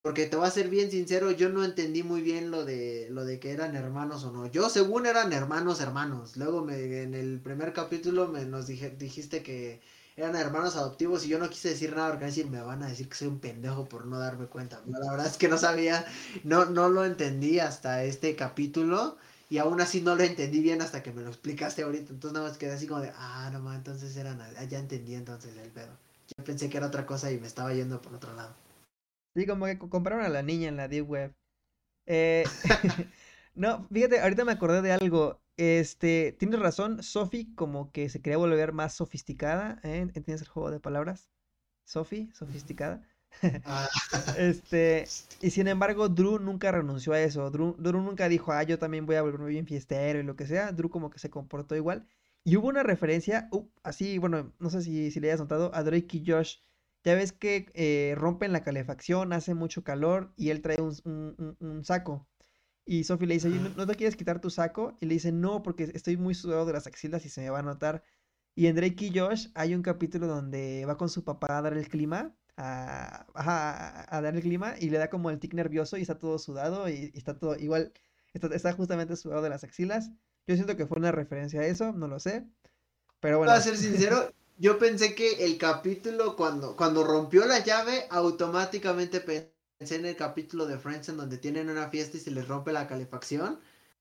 [0.00, 3.26] Porque te voy a ser bien sincero, yo no entendí muy bien lo de lo
[3.26, 4.46] de que eran hermanos o no.
[4.46, 6.38] Yo según eran hermanos hermanos.
[6.38, 9.82] Luego me, en el primer capítulo me nos dije, dijiste que
[10.16, 13.10] eran hermanos adoptivos y yo no quise decir nada porque decir, me van a decir
[13.10, 14.82] que soy un pendejo por no darme cuenta.
[14.86, 16.06] La verdad es que no sabía,
[16.42, 19.18] no, no lo entendí hasta este capítulo.
[19.52, 22.12] Y aún así no lo entendí bien hasta que me lo explicaste ahorita.
[22.12, 25.14] Entonces nada más quedé así como de, ah, no más, entonces eran, ah, ya entendí
[25.14, 25.92] entonces el pedo.
[26.38, 28.54] Yo pensé que era otra cosa y me estaba yendo por otro lado.
[29.34, 31.34] Sí, como que co- compraron a la niña en la Deep Web.
[32.06, 32.58] Eh,
[33.54, 35.42] no, fíjate, ahorita me acordé de algo.
[35.58, 40.00] Este, tienes razón, Sophie como que se quería volver más sofisticada, ¿eh?
[40.14, 41.30] ¿Entiendes el juego de palabras?
[41.84, 43.02] Sophie, sofisticada.
[43.64, 43.88] Ah,
[44.38, 47.50] Este, y sin embargo, Drew nunca renunció a eso.
[47.50, 50.46] Drew, Drew nunca dijo, ah, yo también voy a volverme bien fiestero y lo que
[50.46, 50.72] sea.
[50.72, 52.06] Drew como que se comportó igual.
[52.44, 55.82] Y hubo una referencia, uh, así, bueno, no sé si, si le hayas notado, a
[55.84, 56.56] Drake y Josh.
[57.04, 61.56] Ya ves que eh, rompen la calefacción, hace mucho calor y él trae un, un-
[61.60, 62.28] un- un saco.
[62.84, 63.74] Y Sophie le dice, "Oye, ¿no, Ajá.
[63.76, 64.96] no te quieres quitar tu saco?
[65.00, 67.60] Y le dice, no, porque estoy muy sudado de las axilas y se me va
[67.60, 68.02] a notar.
[68.54, 71.74] Y en Drake y Josh hay un capítulo donde va con su papá a dar
[71.74, 75.96] el clima, a, a, a dar el clima y le da como el tic nervioso
[75.96, 77.92] y está todo sudado y, y está todo igual,
[78.34, 80.10] está, está justamente sudado de las axilas.
[80.46, 82.46] Yo siento que fue una referencia a eso, no lo sé.
[83.20, 83.50] Pero bueno.
[83.50, 89.96] Para ser sincero, yo pensé que el capítulo cuando, cuando rompió la llave, automáticamente pensé
[89.96, 92.86] en el capítulo de Friends en donde tienen una fiesta y se les rompe la
[92.86, 93.60] calefacción.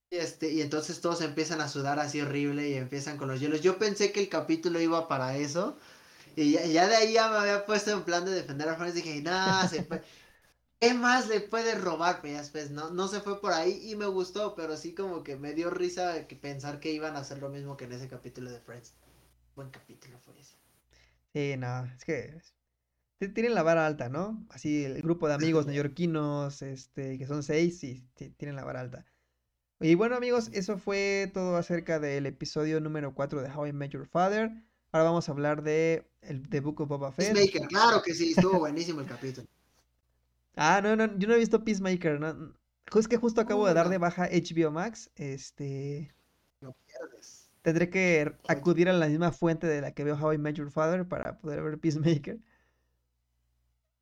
[0.09, 3.61] Y, este, y entonces todos empiezan a sudar así horrible y empiezan con los hielos.
[3.61, 5.77] Yo pensé que el capítulo iba para eso.
[6.35, 8.95] Y ya, de ahí ya me había puesto en plan de defender a Friends.
[8.95, 9.87] Dije, nada, se
[10.79, 12.21] ¿qué más le puede robar?
[12.21, 15.35] Pues, pues no, no se fue por ahí y me gustó, pero sí como que
[15.35, 18.51] me dio risa que pensar que iban a hacer lo mismo que en ese capítulo
[18.51, 18.93] de Friends.
[19.55, 20.55] Buen capítulo fue ese.
[21.33, 22.41] Sí, no, es que
[23.29, 24.45] tienen la vara alta, ¿no?
[24.49, 28.01] Así el grupo de amigos neoyorquinos, este, que son seis, y
[28.37, 29.05] tienen la vara alta.
[29.79, 33.91] Y bueno amigos, eso fue todo acerca del episodio número 4 de How I Met
[33.91, 34.51] Your Father.
[34.91, 37.33] Ahora vamos a hablar de el The Book of Boba Fett.
[37.33, 39.47] Peacemaker, claro que sí, estuvo buenísimo el capítulo.
[40.57, 42.53] Ah, no, no, yo no he visto Peacemaker, no.
[42.93, 46.13] Es que justo acabo de dar de baja HBO Max, este...
[46.59, 47.49] No pierdes.
[47.61, 50.69] Tendré que acudir a la misma fuente de la que veo How I Met Your
[50.69, 52.37] Father para poder ver Peacemaker.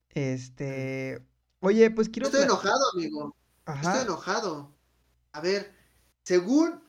[0.10, 1.24] Este...
[1.60, 2.28] Oye, pues quiero...
[2.28, 3.36] Estoy enojado, amigo.
[3.66, 3.92] Ajá.
[3.92, 4.76] Estoy enojado.
[5.34, 5.72] A ver,
[6.24, 6.82] según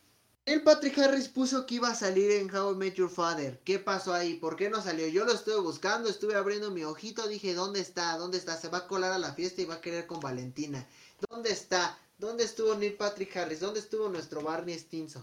[0.52, 3.60] el Patrick Harris puso que iba a salir en How I Met Your Father.
[3.64, 4.34] ¿Qué pasó ahí?
[4.34, 5.06] ¿Por qué no salió?
[5.06, 8.16] Yo lo estuve buscando, estuve abriendo mi ojito, dije, ¿dónde está?
[8.16, 8.56] ¿Dónde está?
[8.56, 10.86] Se va a colar a la fiesta y va a querer con Valentina.
[11.28, 11.96] ¿Dónde está?
[12.18, 13.60] ¿Dónde estuvo Neil Patrick Harris?
[13.60, 15.22] ¿Dónde estuvo nuestro Barney Stinson?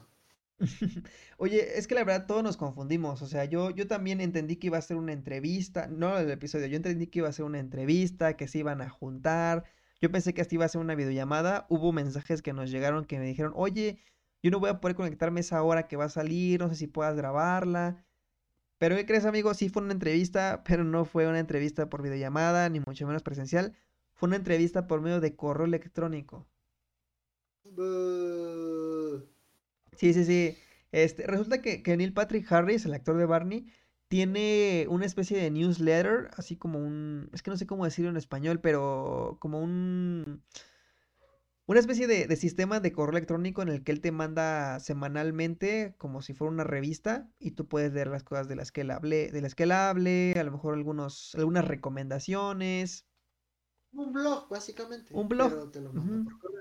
[1.38, 3.22] Oye, es que la verdad todos nos confundimos.
[3.22, 5.88] O sea, yo, yo también entendí que iba a ser una entrevista.
[5.88, 8.90] No el episodio, yo entendí que iba a ser una entrevista, que se iban a
[8.90, 9.66] juntar
[10.00, 11.66] yo pensé que hasta iba a ser una videollamada.
[11.70, 14.00] Hubo mensajes que nos llegaron que me dijeron, oye,
[14.48, 16.88] yo no voy a poder conectarme esa hora que va a salir, no sé si
[16.88, 18.06] puedas grabarla.
[18.78, 19.54] Pero ¿qué crees, amigo?
[19.54, 23.76] Sí fue una entrevista, pero no fue una entrevista por videollamada, ni mucho menos presencial.
[24.14, 26.48] Fue una entrevista por medio de correo electrónico.
[29.98, 30.58] Sí, sí, sí.
[30.94, 33.68] Este, resulta que, que Neil Patrick Harris, el actor de Barney,
[34.08, 38.18] tiene una especie de newsletter, así como un, es que no sé cómo decirlo en
[38.18, 40.42] español, pero como un,
[41.68, 46.22] una especie de, sistema de correo electrónico en el que él te manda semanalmente como
[46.22, 49.32] si fuera una revista y tú puedes leer las cosas de las que él hable,
[49.32, 53.06] de las que él hable, a lo mejor algunos, algunas recomendaciones.
[53.92, 55.14] Un blog, básicamente.
[55.14, 55.72] Un blog.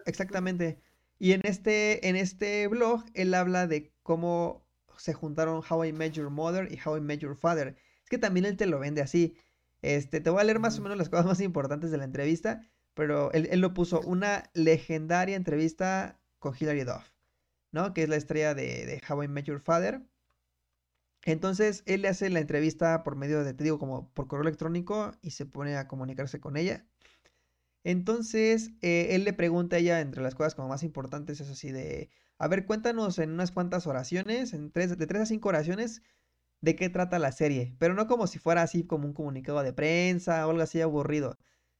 [0.06, 0.80] Exactamente.
[1.20, 4.66] Y en este, en este blog él habla de cómo
[4.96, 7.76] se juntaron How I Met Your Mother y How I Met Your Father.
[8.02, 9.36] Es que también él te lo vende así.
[9.82, 12.60] Este, te voy a leer más o menos las cosas más importantes de la entrevista,
[12.96, 17.12] pero él, lo puso una legendaria entrevista con Hilary Duff,
[17.70, 17.92] ¿no?
[17.92, 20.00] Que es la estrella de, de, How I Met Your Father.
[21.22, 25.12] Entonces, él le hace la entrevista por medio de, te digo, como por correo electrónico
[25.20, 26.86] y se pone a comunicarse con ella.
[27.84, 31.72] Entonces, eh, él le pregunta a ella, entre las cosas como más importantes, es así
[31.72, 36.02] de, a ver, cuéntanos en unas cuantas oraciones, en tres, de tres a cinco oraciones,
[36.62, 37.74] de qué trata la serie.
[37.78, 41.36] Pero no como si fuera así como un comunicado de prensa o algo así aburrido.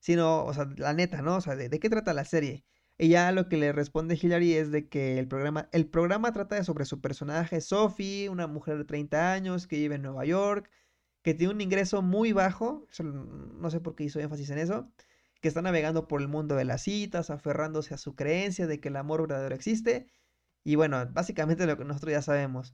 [0.07, 1.35] Sino, o sea, la neta, ¿no?
[1.35, 2.63] O sea, de, qué trata la serie.
[2.97, 6.63] Y ya lo que le responde Hillary es de que el programa, el programa trata
[6.63, 10.71] sobre su personaje Sophie, una mujer de 30 años que vive en Nueva York,
[11.23, 12.87] que tiene un ingreso muy bajo,
[13.59, 14.89] no sé por qué hizo énfasis en eso,
[15.41, 18.87] que está navegando por el mundo de las citas, aferrándose a su creencia de que
[18.87, 20.07] el amor verdadero existe
[20.63, 22.73] y bueno, básicamente lo que nosotros ya sabemos.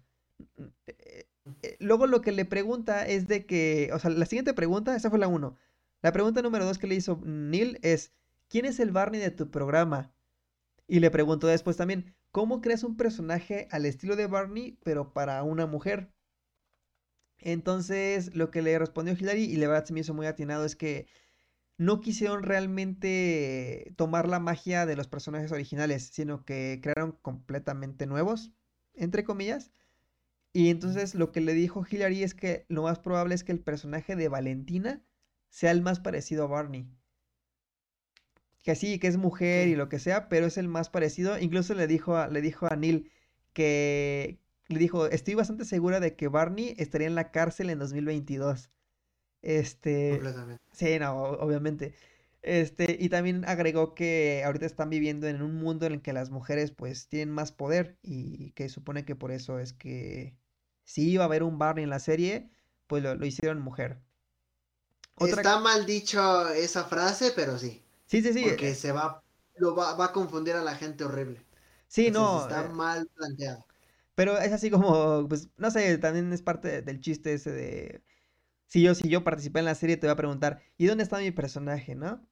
[0.58, 1.28] Mm, eh,
[1.64, 5.10] eh, luego lo que le pregunta es de que, o sea, la siguiente pregunta, esa
[5.10, 5.58] fue la uno.
[6.04, 8.12] La pregunta número dos que le hizo Neil es,
[8.50, 10.14] ¿quién es el Barney de tu programa?
[10.86, 15.42] Y le preguntó después también, ¿cómo creas un personaje al estilo de Barney, pero para
[15.44, 16.12] una mujer?
[17.38, 20.76] Entonces, lo que le respondió Hillary, y la verdad se me hizo muy atinado, es
[20.76, 21.08] que
[21.78, 28.52] no quisieron realmente tomar la magia de los personajes originales, sino que crearon completamente nuevos,
[28.94, 29.72] entre comillas.
[30.52, 33.62] Y entonces lo que le dijo Hillary es que lo más probable es que el
[33.62, 35.02] personaje de Valentina
[35.54, 36.90] sea el más parecido a Barney.
[38.64, 41.38] Que sí, que es mujer y lo que sea, pero es el más parecido.
[41.38, 43.12] Incluso le dijo a, le dijo a Neil
[43.54, 48.72] que le dijo, estoy bastante segura de que Barney estaría en la cárcel en 2022.
[49.44, 50.20] Este.
[50.72, 51.94] Sí, no, obviamente.
[52.42, 56.32] Este, y también agregó que ahorita están viviendo en un mundo en el que las
[56.32, 60.36] mujeres pues tienen más poder y que supone que por eso es que
[60.84, 62.50] si iba a haber un Barney en la serie,
[62.88, 64.00] pues lo, hicieron mujer.
[65.20, 67.84] Está mal dicho esa frase, pero sí.
[68.06, 68.46] Sí, sí, sí.
[68.48, 69.24] Porque se va,
[69.56, 71.46] lo va, a confundir a la gente horrible.
[71.88, 72.42] Sí, no.
[72.42, 73.66] Está eh, mal planteado.
[74.16, 78.04] Pero es así como, pues, no sé, también es parte del chiste ese de
[78.74, 81.20] si yo, si yo participé en la serie, te voy a preguntar, ¿y dónde está
[81.20, 82.26] mi personaje, no?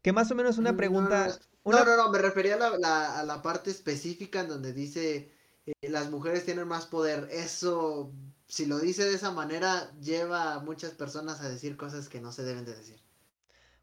[0.00, 1.36] Que más o menos una pregunta...
[1.64, 5.32] No, no, no, me refería a la, parte específica en donde dice,
[5.66, 7.28] eh, las mujeres tienen más poder.
[7.32, 8.12] Eso,
[8.48, 12.32] si lo dice de esa manera, lleva a muchas personas a decir cosas que no
[12.32, 12.98] se deben de decir.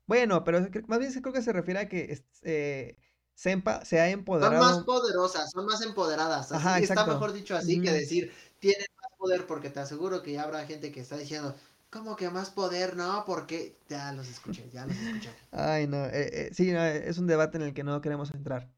[0.07, 2.97] Bueno, pero más bien creo que se refiere a que eh,
[3.33, 4.63] se, se, ha empoderado.
[4.63, 6.51] Son más poderosas, son más empoderadas.
[6.51, 10.43] Así está mejor dicho así que decir tienen más poder, porque te aseguro que ya
[10.43, 11.55] habrá gente que está diciendo,
[11.91, 12.95] ¿cómo que más poder?
[12.95, 15.29] No, porque ya los escuché, ya los escuché.
[15.51, 18.71] Ay, no, eh, sí, es un debate en el que no queremos entrar.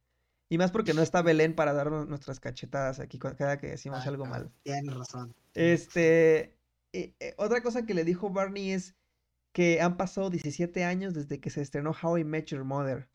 [0.50, 4.26] Y más porque no está Belén para darnos nuestras cachetadas aquí cada que decimos algo
[4.26, 4.50] mal.
[4.64, 5.36] Tienes razón.
[5.58, 6.56] Este,
[6.94, 8.96] eh, eh, otra cosa que le dijo Barney es
[9.54, 13.10] que han pasado 17 años desde que se estrenó How I Met Your Mother.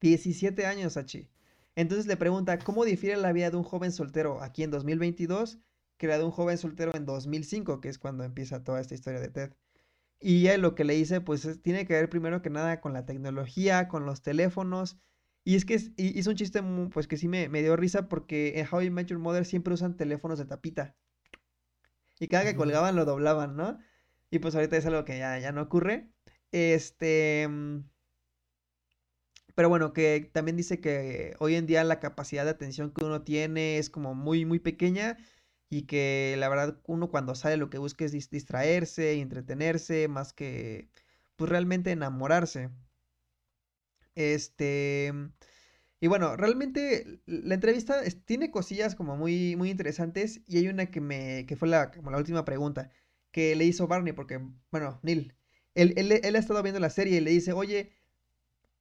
[0.00, 1.28] 17 años, Hachi.
[1.74, 5.58] Entonces le pregunta, ¿cómo difiere la vida de un joven soltero aquí en 2022
[5.96, 9.20] que la de un joven soltero en 2005, que es cuando empieza toda esta historia
[9.20, 9.52] de Ted?
[10.20, 13.06] Y él lo que le dice, pues tiene que ver primero que nada con la
[13.06, 14.98] tecnología, con los teléfonos
[15.48, 18.82] y es que hizo un chiste pues que sí me, dio risa porque en How
[18.82, 20.94] I Met Your Mother siempre usan teléfonos de tapita.
[22.20, 23.78] Y cada que colgaban lo doblaban, ¿no?
[24.30, 26.10] Y pues ahorita es algo que ya, ya no ocurre.
[26.52, 27.46] Este...
[27.48, 27.80] Mm,
[29.54, 33.22] pero bueno, que también dice que hoy en día la capacidad de atención que uno
[33.22, 35.18] tiene es como muy, muy pequeña
[35.68, 40.32] y que la verdad uno cuando sale lo que busca es distraerse y entretenerse más
[40.32, 40.88] que
[41.36, 42.70] pues realmente enamorarse.
[44.14, 45.12] Este.
[46.00, 50.42] Y bueno, realmente la entrevista tiene cosillas como muy, muy interesantes.
[50.46, 51.46] Y hay una que me.
[51.46, 52.90] que fue la, como la última pregunta.
[53.32, 54.40] Que le hizo Barney, porque,
[54.70, 55.34] bueno, Neil.
[55.74, 57.92] Él, él, ha estado viendo la serie y le dice, oye,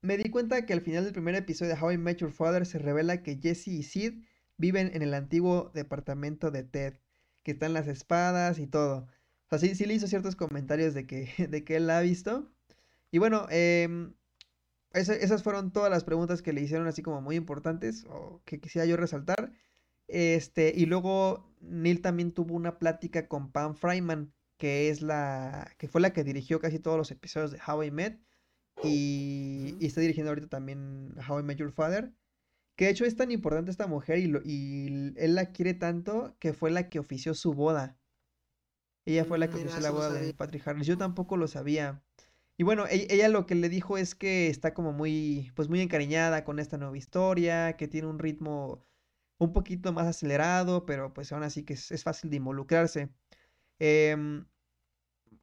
[0.01, 2.65] me di cuenta que al final del primer episodio de How I Met Your Father
[2.65, 4.23] se revela que Jesse y Sid
[4.57, 6.95] viven en el antiguo departamento de Ted,
[7.43, 9.07] que están las espadas y todo.
[9.45, 12.01] O sea, sí, sí le hizo ciertos comentarios de que, de que él la ha
[12.01, 12.51] visto.
[13.11, 14.09] Y bueno, eh,
[14.97, 18.85] esas fueron todas las preguntas que le hicieron así como muy importantes o que quisiera
[18.85, 19.53] yo resaltar.
[20.07, 25.87] Este, y luego Neil también tuvo una plática con Pam Fryman, que es la que
[25.87, 28.19] fue la que dirigió casi todos los episodios de How I Met
[28.83, 32.13] y, está dirigiendo ahorita también How I Met Your Father.
[32.75, 36.53] Que de hecho es tan importante esta mujer y, y él la quiere tanto que
[36.53, 37.97] fue la que ofició su boda.
[39.05, 40.85] Ella fue la que ofició la boda de Patrick Harris.
[40.85, 42.03] Yo tampoco lo sabía.
[42.57, 45.81] Y bueno, e-, ella lo que le dijo es que está como muy, pues muy
[45.81, 48.83] encariñada con esta nueva historia, que tiene un ritmo
[49.39, 53.09] un poquito más acelerado, pero pues aún así que es, fácil de involucrarse.
[53.79, 54.47] Em,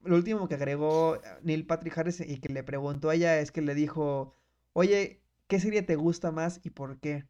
[0.03, 3.61] lo último que agregó Neil Patrick Harris y que le preguntó a ella es que
[3.61, 4.33] le dijo,
[4.73, 7.27] oye, ¿qué serie te gusta más y por qué?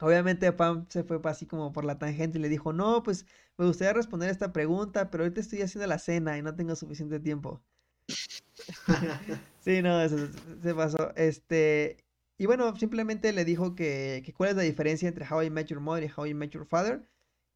[0.00, 3.26] Obviamente Pam se fue así como por la tangente y le dijo, no, pues
[3.58, 7.20] me gustaría responder esta pregunta, pero ahorita estoy haciendo la cena y no tengo suficiente
[7.20, 7.62] tiempo.
[9.60, 10.16] sí, no, eso
[10.62, 11.14] se pasó.
[11.16, 11.96] Este,
[12.38, 15.80] y bueno, simplemente le dijo que, cuál es la diferencia entre How I Met Your
[15.80, 17.08] Mother y How I Met Your Father.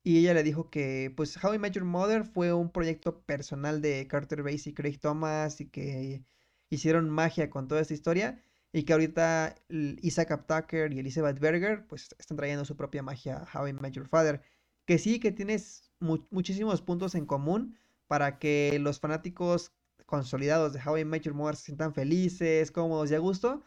[0.03, 3.83] Y ella le dijo que, pues, How I Met Your Mother fue un proyecto personal
[3.83, 6.25] de Carter Base y Craig Thomas y que
[6.71, 8.43] hicieron magia con toda esta historia.
[8.73, 13.61] Y que ahorita Isaac Tucker y Elizabeth Berger, pues, están trayendo su propia magia a
[13.61, 14.43] How I Met Your Father.
[14.87, 15.91] Que sí, que tienes
[16.31, 19.73] muchísimos puntos en común para que los fanáticos
[20.11, 23.63] consolidados de How I Met Your Mother se sientan felices, cómodos y a gusto,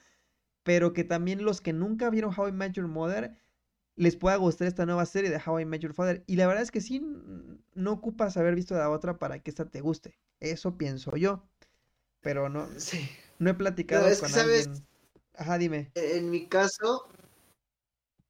[0.61, 3.35] pero que también los que nunca vieron How I Met Your Mother
[3.95, 6.23] les pueda gustar esta nueva serie de How I Met Your Father.
[6.27, 7.01] Y la verdad es que sí,
[7.73, 10.19] no ocupas haber visto la otra para que esta te guste.
[10.39, 11.43] Eso pienso yo.
[12.21, 13.09] Pero no, sí.
[13.39, 14.85] no he platicado con alguien.
[15.35, 15.91] Ajá, dime.
[15.95, 17.07] E-, en mi caso,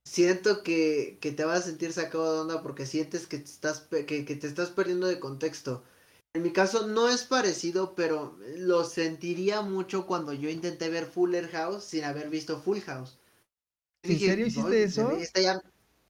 [0.05, 3.81] siento que, que, te vas a sentir sacado de onda porque sientes que te estás,
[3.81, 5.83] que, que te estás perdiendo de contexto.
[6.35, 11.47] En mi caso no es parecido, pero lo sentiría mucho cuando yo intenté ver Fuller
[11.49, 13.19] House sin haber visto Full House.
[14.01, 15.11] ¿En serio hiciste eso?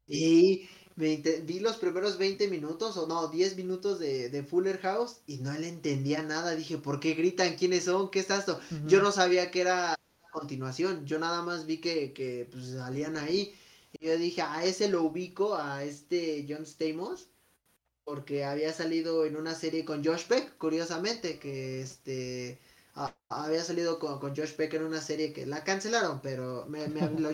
[0.07, 5.39] Y me vi los primeros 20 minutos o no, 10 minutos de, Fuller House y
[5.39, 6.55] no le entendía nada.
[6.55, 7.57] Dije, ¿por qué gritan?
[7.57, 8.09] ¿Quiénes son?
[8.09, 8.61] ¿Qué es esto?
[8.87, 9.93] Yo no sabía que era
[10.31, 11.05] continuación.
[11.05, 13.53] Yo nada más vi que, que pues, salían ahí.
[13.91, 17.27] Y yo dije, a ese lo ubico, a este John Stamos
[18.05, 22.59] porque había salido en una serie con Josh Peck, curiosamente, que este
[23.29, 26.85] había salido con, con, Josh Peck en una serie que la cancelaron, pero me,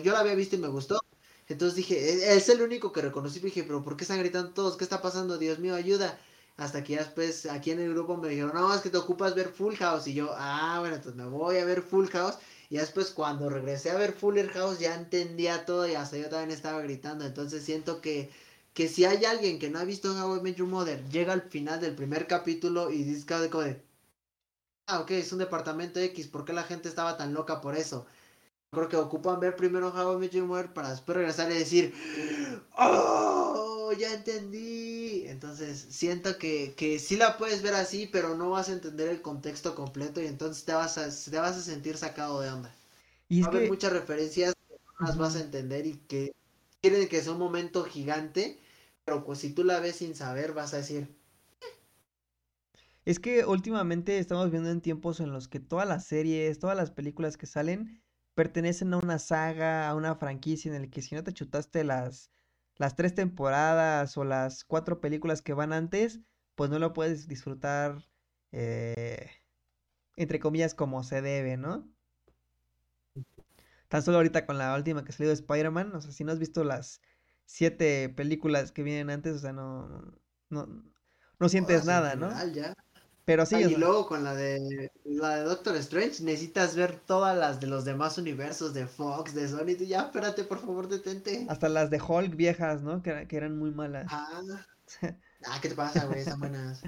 [0.02, 1.00] yo la había visto y me gustó.
[1.48, 4.76] Entonces dije, e, es, el único que reconocí, dije, pero ¿por qué están gritando todos?
[4.76, 5.36] ¿Qué está pasando?
[5.38, 6.18] Dios mío, ayuda.
[6.56, 9.34] Hasta que ya después aquí en el grupo me dijeron, no, es que te ocupas
[9.34, 10.06] ver Full House.
[10.06, 12.36] Y yo, ah, bueno, entonces me voy a ver Full House.
[12.70, 16.52] Y después cuando regresé a ver Fuller House ya entendía todo y hasta yo también
[16.52, 17.26] estaba gritando.
[17.26, 18.30] Entonces siento que
[18.74, 21.42] que si hay alguien que no ha visto How I Met Your Mother, llega al
[21.42, 23.82] final del primer capítulo y dice de
[24.86, 28.06] ah, ok, es un departamento X, ¿por qué la gente estaba tan loca por eso?
[28.72, 31.94] creo que ocupan ver primero How I Met Your Mother para después regresar y decir,
[32.76, 33.92] ¡Oh!
[33.98, 35.26] Ya entendí.
[35.26, 39.20] Entonces, siento que, que sí la puedes ver así, pero no vas a entender el
[39.20, 42.72] contexto completo y entonces te vas a, te vas a sentir sacado de onda.
[43.28, 46.32] Y Va a haber muchas referencias que no las vas a entender y que
[46.82, 48.58] quieren que sea un momento gigante,
[49.04, 51.08] pero pues si tú la ves sin saber, vas a decir,
[53.04, 56.90] es que últimamente estamos viendo en tiempos en los que todas las series, todas las
[56.90, 58.02] películas que salen
[58.34, 62.30] pertenecen a una saga, a una franquicia en el que si no te chutaste las,
[62.76, 66.20] las tres temporadas o las cuatro películas que van antes,
[66.54, 68.06] pues no lo puedes disfrutar,
[68.52, 69.30] eh,
[70.16, 71.88] entre comillas, como se debe, ¿no?
[73.90, 76.38] Tan solo ahorita con la última que salió de Spider-Man, o sea, si no has
[76.38, 77.00] visto las
[77.44, 80.14] siete películas que vienen antes, o sea, no,
[80.48, 80.84] no,
[81.40, 82.30] no sientes nada, ¿no?
[82.52, 82.72] Ya.
[83.24, 83.56] Pero sí.
[83.56, 87.84] y luego con la de la de Doctor Strange necesitas ver todas las de los
[87.84, 89.76] demás universos de Fox, de Sony.
[89.80, 91.46] Y ya, espérate, por favor, detente.
[91.48, 93.02] Hasta las de Hulk viejas, ¿no?
[93.02, 94.06] Que, eran muy malas.
[94.08, 94.40] Ah.
[95.46, 96.20] ah, ¿qué te pasa, güey?
[96.20, 96.80] Están buenas.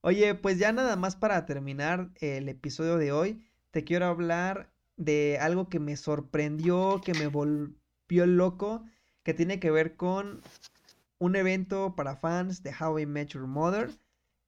[0.00, 5.38] Oye, pues ya nada más para terminar el episodio de hoy, te quiero hablar de
[5.40, 8.84] algo que me sorprendió, que me volvió loco,
[9.24, 10.42] que tiene que ver con
[11.18, 13.90] un evento para fans de How I Met Your Mother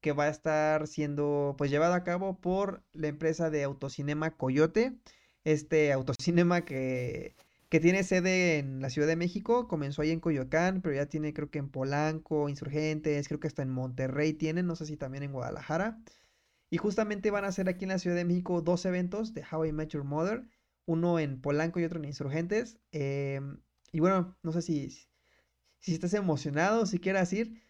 [0.02, 4.98] que va a estar siendo pues llevado a cabo por la empresa de autocinema Coyote.
[5.44, 7.36] Este autocinema que,
[7.68, 11.32] que tiene sede en la Ciudad de México, comenzó ahí en Coyoacán, pero ya tiene
[11.32, 15.22] creo que en Polanco, Insurgentes, creo que hasta en Monterrey tienen, no sé si también
[15.24, 15.98] en Guadalajara.
[16.72, 19.66] Y justamente van a hacer aquí en la Ciudad de México dos eventos de How
[19.66, 20.42] I Met Your Mother,
[20.86, 22.78] uno en Polanco y otro en Insurgentes.
[22.92, 23.60] Em,
[23.92, 24.88] y bueno, no sé si,
[25.80, 27.62] si estás emocionado, si quieras ir.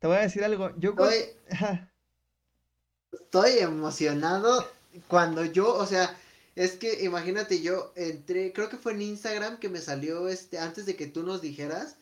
[0.00, 0.76] Te voy a decir algo.
[0.78, 1.14] Yo estoy,
[3.12, 4.66] estoy emocionado
[5.06, 6.18] cuando yo, o sea,
[6.56, 10.86] es que imagínate, yo entré, creo que fue en Instagram que me salió este, antes
[10.86, 11.98] de que tú nos dijeras,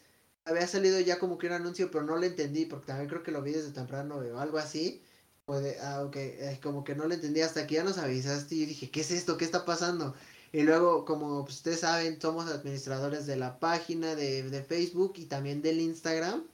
[0.47, 3.33] había salido ya como que un anuncio, pero no lo entendí, porque también creo que
[3.33, 5.03] lo vi desde temprano o algo así.
[5.49, 6.17] Puede, ah, ok,
[6.63, 9.37] como que no lo entendí hasta que ya nos avisaste y dije, ¿qué es esto?
[9.37, 10.15] ¿Qué está pasando?
[10.53, 15.25] Y luego, como pues, ustedes saben, somos administradores de la página de, de Facebook y
[15.27, 16.45] también del Instagram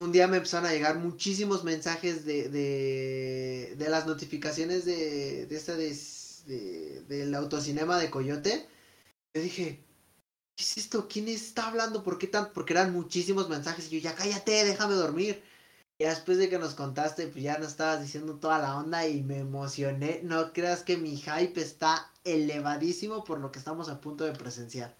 [0.00, 5.56] un día me empezaron a llegar muchísimos mensajes de, de, de las notificaciones de, de
[5.56, 8.68] esta de, del autocinema de Coyote.
[9.34, 9.84] Yo dije,
[10.56, 11.08] ¿qué es esto?
[11.08, 12.04] ¿Quién está hablando?
[12.04, 12.52] ¿Por qué tan?
[12.52, 13.92] Porque eran muchísimos mensajes.
[13.92, 15.42] Y yo, ya cállate, déjame dormir.
[15.98, 19.22] Y después de que nos contaste, pues ya nos estabas diciendo toda la onda y
[19.22, 20.20] me emocioné.
[20.22, 24.94] No creas que mi hype está elevadísimo por lo que estamos a punto de presenciar.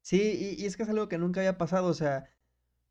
[0.00, 1.88] Sí, y es que es algo que nunca había pasado.
[1.88, 2.28] O sea,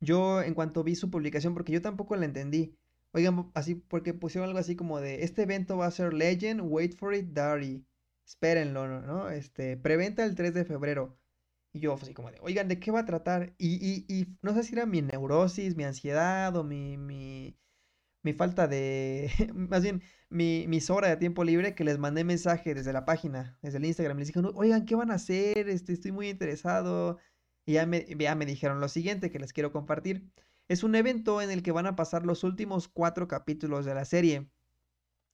[0.02, 2.76] yo en cuanto vi su publicación, porque yo tampoco la entendí,
[3.12, 6.96] oigan, así, porque pusieron algo así como de, este evento va a ser Legend, wait
[6.96, 7.86] for it, Dari,
[8.26, 9.30] espérenlo, ¿no?
[9.30, 11.16] Este, preventa el 3 de febrero.
[11.72, 13.54] Y yo así como de, oigan, ¿de qué va a tratar?
[13.58, 17.56] Y, y, y no sé si era mi neurosis, mi ansiedad o mi, mi,
[18.22, 22.74] mi falta de, más bien, mi, mi sobra de tiempo libre que les mandé mensaje
[22.74, 24.18] desde la página, desde el Instagram.
[24.18, 25.68] Les dije, oigan, ¿qué van a hacer?
[25.68, 27.18] Este, estoy muy interesado.
[27.64, 30.30] Y ya me, ya me dijeron lo siguiente que les quiero compartir.
[30.68, 34.04] Es un evento en el que van a pasar los últimos cuatro capítulos de la
[34.04, 34.50] serie.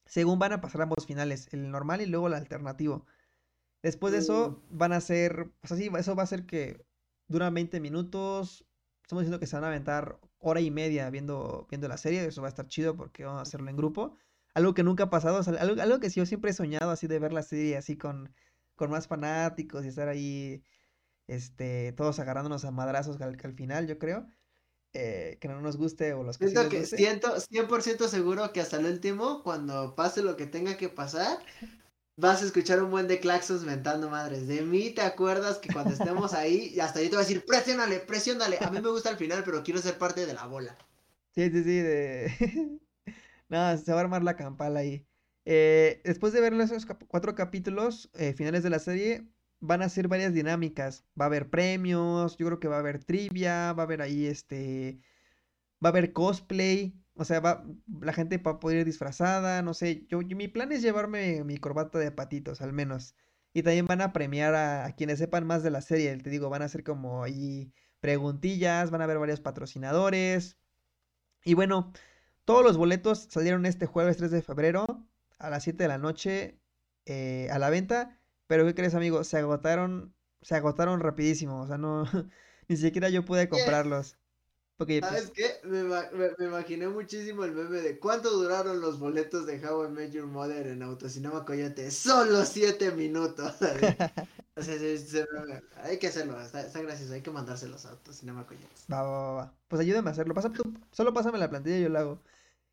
[0.05, 3.05] Según van a pasar ambos finales, el normal y luego el alternativo.
[3.81, 4.77] Después de eso mm.
[4.77, 6.85] van a ser, pues así, eso va a ser que
[7.27, 8.65] dura 20 minutos.
[9.03, 12.25] Estamos diciendo que se van a aventar hora y media viendo, viendo la serie.
[12.25, 14.17] Eso va a estar chido porque vamos a hacerlo en grupo.
[14.53, 17.19] Algo que nunca ha pasado, algo, algo que sí yo siempre he soñado así de
[17.19, 18.33] ver la serie así con,
[18.75, 20.63] con más fanáticos y estar ahí
[21.27, 24.27] este, todos agarrándonos a madrazos al, al final, yo creo.
[24.93, 28.77] Eh, que no nos guste o los que Siento que siento 100% seguro que hasta
[28.77, 31.37] el último, cuando pase lo que tenga que pasar,
[32.19, 34.47] vas a escuchar un buen de claxons mentando madres.
[34.47, 37.99] De mí te acuerdas que cuando estemos ahí, hasta yo te voy a decir, presiónale,
[37.99, 38.57] presiónale.
[38.61, 40.77] A mí me gusta el final, pero quiero ser parte de la bola.
[41.33, 42.79] Sí, sí, sí, de...
[43.49, 45.05] no, se va a armar la campala ahí.
[45.45, 49.25] Eh, después de ver esos cuatro capítulos eh, finales de la serie,
[49.61, 51.05] van a ser varias dinámicas.
[51.19, 54.25] Va a haber premios, yo creo que va a haber trivia, va a haber ahí
[54.25, 54.99] este,
[55.83, 57.65] va a haber cosplay, o sea, va,
[58.01, 61.57] la gente va a poder ir disfrazada, no sé, yo, mi plan es llevarme mi
[61.57, 63.13] corbata de patitos, al menos.
[63.53, 66.61] Y también van a premiar a, quienes sepan más de la serie, te digo, van
[66.61, 70.57] a hacer como ahí preguntillas, van a haber varios patrocinadores.
[71.43, 71.91] Y bueno,
[72.45, 74.85] todos los boletos salieron este jueves 3 de febrero
[75.39, 76.59] a las 7 de la noche
[77.05, 78.19] eh, a la venta.
[78.47, 79.23] Pero ¿qué crees, amigo?
[79.25, 81.61] Se agotaron, se agotaron rapidísimo.
[81.61, 82.05] O sea, no,
[82.69, 84.18] ni siquiera yo pude comprarlos.
[84.79, 85.67] Porque, ¿Sabes pues, qué?
[85.67, 89.89] Me, me- me imaginé muchísimo el meme de cuánto duraron los boletos de How I
[89.89, 91.91] Met Your Mother en Autocinema Coyote.
[91.91, 93.55] Solo siete minutos.
[94.55, 95.25] O sea, se- se-
[95.83, 98.81] hay que hacerlo, está, está gracioso, hay que mandárselos a Autocinema Coyote.
[98.91, 99.59] va, va, va, va.
[99.67, 100.33] Pues ayúdame a hacerlo.
[100.33, 102.23] Pasa tú, solo pásame la plantilla y yo lo hago.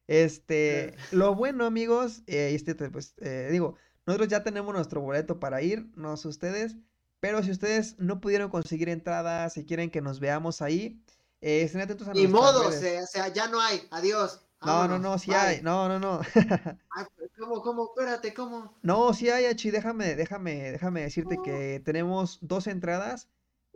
[0.09, 3.77] Este, lo bueno, amigos, eh, este, te- pues, eh, digo,
[4.07, 6.77] nosotros ya tenemos nuestro boleto para ir, no sé ustedes,
[7.21, 11.03] pero si ustedes no pudieron conseguir entradas, si quieren que nos veamos ahí,
[11.41, 14.41] eh, estén atentos a Ni modo, o sea, o sea, ya no hay, adiós.
[14.63, 15.39] No, no, no, sí bye.
[15.39, 16.21] hay, no, no, no.
[16.91, 17.05] Ay,
[17.39, 17.91] ¿Cómo, cómo?
[17.95, 18.75] Espérate, ¿cómo?
[18.83, 23.29] No, sí hay, Achi, déjame, déjame, déjame decirte que tenemos dos entradas.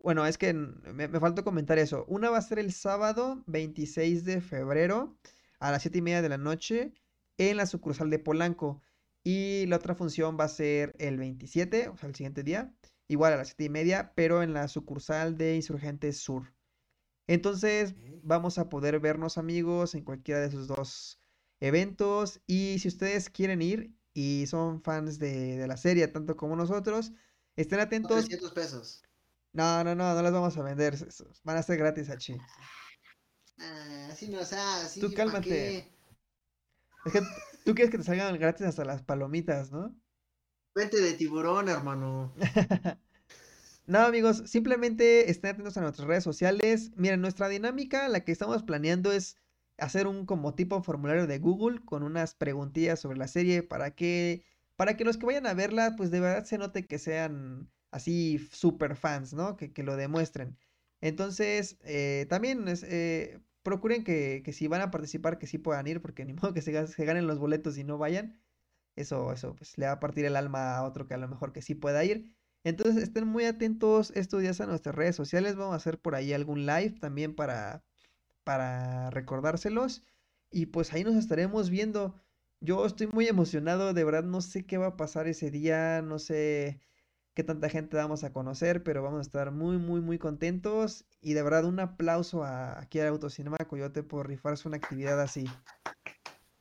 [0.02, 2.06] Bueno, es que me, me faltó comentar eso.
[2.08, 5.14] Una va a ser el sábado 26 de febrero
[5.58, 6.94] a las 7 y media de la noche
[7.38, 8.82] en la sucursal de Polanco.
[9.22, 12.72] Y la otra función va a ser el 27, o sea, el siguiente día,
[13.06, 16.54] igual a las 7 y media, pero en la sucursal de Insurgentes Sur.
[17.30, 21.20] Entonces, vamos a poder vernos amigos en cualquiera de esos dos
[21.60, 22.40] eventos.
[22.46, 27.12] Y si ustedes quieren ir y son fans de, de la serie, tanto como nosotros,
[27.56, 28.26] estén atentos.
[28.26, 29.02] 300 pesos.
[29.52, 30.96] No, no, no, no las vamos a vender.
[31.44, 32.36] Van a ser gratis, Hachi.
[33.58, 35.48] Ah, así no, o sea, así, Tú ¿pa' cálmate.
[35.48, 35.84] qué?
[37.04, 37.20] Es que
[37.64, 39.94] tú quieres que te salgan gratis hasta las palomitas, ¿no?
[40.74, 42.32] Mente de tiburón, hermano.
[43.90, 46.92] No, amigos, simplemente estén atentos a nuestras redes sociales.
[46.94, 49.36] Miren, nuestra dinámica, la que estamos planeando es
[49.78, 54.44] hacer un como tipo formulario de Google con unas preguntillas sobre la serie para que,
[54.76, 58.38] para que los que vayan a verla, pues de verdad se note que sean así
[58.52, 59.56] super fans, ¿no?
[59.56, 60.56] Que, que lo demuestren.
[61.00, 65.88] Entonces, eh, también es, eh, procuren que, que si van a participar, que sí puedan
[65.88, 68.40] ir, porque ni modo que se, se ganen los boletos y no vayan.
[68.96, 71.52] Eso, eso, pues le va a partir el alma a otro que a lo mejor
[71.52, 72.32] que sí pueda ir.
[72.64, 75.56] Entonces estén muy atentos estos días a nuestras redes sociales.
[75.56, 77.82] Vamos a hacer por ahí algún live también para,
[78.44, 80.04] para recordárselos.
[80.50, 82.14] Y pues ahí nos estaremos viendo.
[82.60, 86.18] Yo estoy muy emocionado, de verdad no sé qué va a pasar ese día, no
[86.18, 86.80] sé
[87.34, 91.06] qué tanta gente vamos a conocer, pero vamos a estar muy, muy, muy contentos.
[91.22, 95.46] Y de verdad un aplauso a, aquí al Autocinema Coyote por rifarse una actividad así.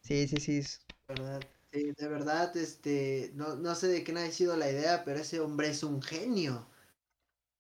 [0.02, 0.58] Sí, sí, sí.
[0.58, 1.42] es- ¿Verdad?
[1.72, 5.40] Sí, de verdad, este, no, no sé de quién ha sido la idea, pero ese
[5.40, 6.68] hombre es un genio.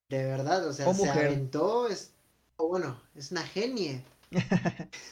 [0.09, 1.09] De verdad, o sea, O se mujer.
[1.09, 2.13] aventó, es,
[2.57, 4.03] o bueno, es una genie.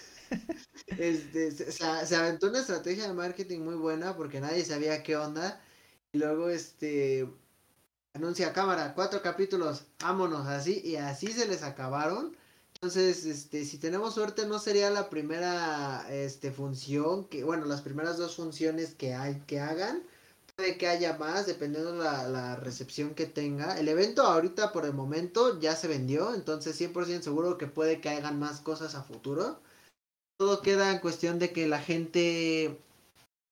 [0.95, 5.15] Este, se, se- se aventó una estrategia de marketing muy buena porque nadie sabía qué
[5.17, 5.61] onda.
[6.11, 7.29] Y luego, este,
[8.13, 12.37] anuncia cámara, cuatro capítulos, vámonos, así, y así se les acabaron.
[12.79, 18.17] Entonces, este, si tenemos suerte, no sería la primera, este, función que, bueno, las primeras
[18.19, 20.03] dos funciones que hay, que hagan.
[20.55, 23.79] Puede que haya más, dependiendo la, la recepción que tenga.
[23.79, 28.09] El evento ahorita, por el momento, ya se vendió, entonces 100% seguro que puede que
[28.09, 29.59] hagan más cosas a futuro.
[30.37, 32.79] Todo queda en cuestión de que la gente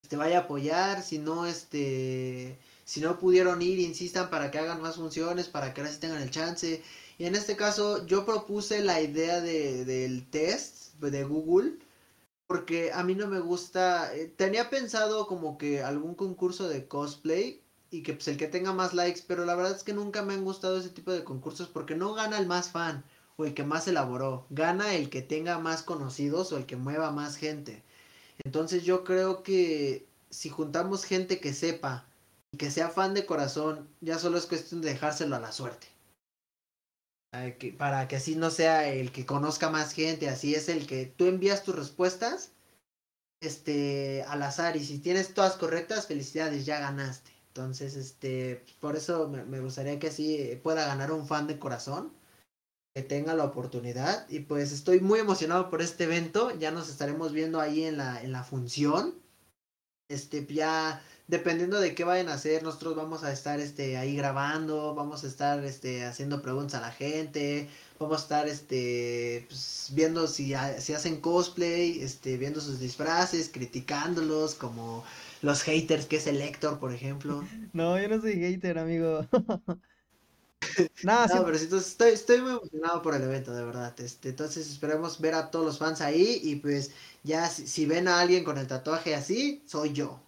[0.03, 4.83] este, vaya a apoyar, si no, este, si no pudieron ir, insistan para que hagan
[4.83, 6.83] más funciones, para que ahora sí tengan el chance.
[7.17, 11.77] Y en este caso yo propuse la idea de, del test de Google,
[12.47, 17.61] porque a mí no me gusta, eh, tenía pensado como que algún concurso de cosplay
[17.89, 20.33] y que pues el que tenga más likes, pero la verdad es que nunca me
[20.33, 23.03] han gustado ese tipo de concursos porque no gana el más fan
[23.37, 27.11] o el que más elaboró, gana el que tenga más conocidos o el que mueva
[27.11, 27.83] más gente.
[28.43, 32.05] Entonces yo creo que si juntamos gente que sepa
[32.51, 35.94] y que sea fan de corazón, ya solo es cuestión de dejárselo a la suerte.
[37.35, 40.87] Ay, que- Para que así no sea el que conozca más gente, así es el
[40.87, 42.51] que tú envías tus respuestas
[43.41, 47.31] este al azar y si tienes todas correctas, felicidades, ya ganaste.
[47.47, 52.13] Entonces, este, por eso me, me gustaría que así pueda ganar un fan de corazón
[52.95, 57.33] que tenga la oportunidad y pues estoy muy emocionado por este evento, ya nos estaremos
[57.33, 59.15] viendo ahí en la en la función.
[60.09, 64.93] Este ya dependiendo de qué vayan a hacer, nosotros vamos a estar este ahí grabando,
[64.95, 67.69] vamos a estar este haciendo preguntas a la gente,
[67.99, 73.49] vamos a estar este pues, viendo si, ha- si hacen cosplay, este viendo sus disfraces,
[73.49, 75.03] criticándolos como
[75.41, 77.43] los haters que es el Héctor, por ejemplo.
[77.73, 79.27] No, yo no soy hater, amigo.
[81.01, 83.93] Nada, No, pero entonces estoy, estoy muy emocionado por el evento, de verdad.
[83.99, 86.91] Este, entonces esperemos ver a todos los fans ahí y pues
[87.23, 90.19] ya si, si ven a alguien con el tatuaje así, soy yo.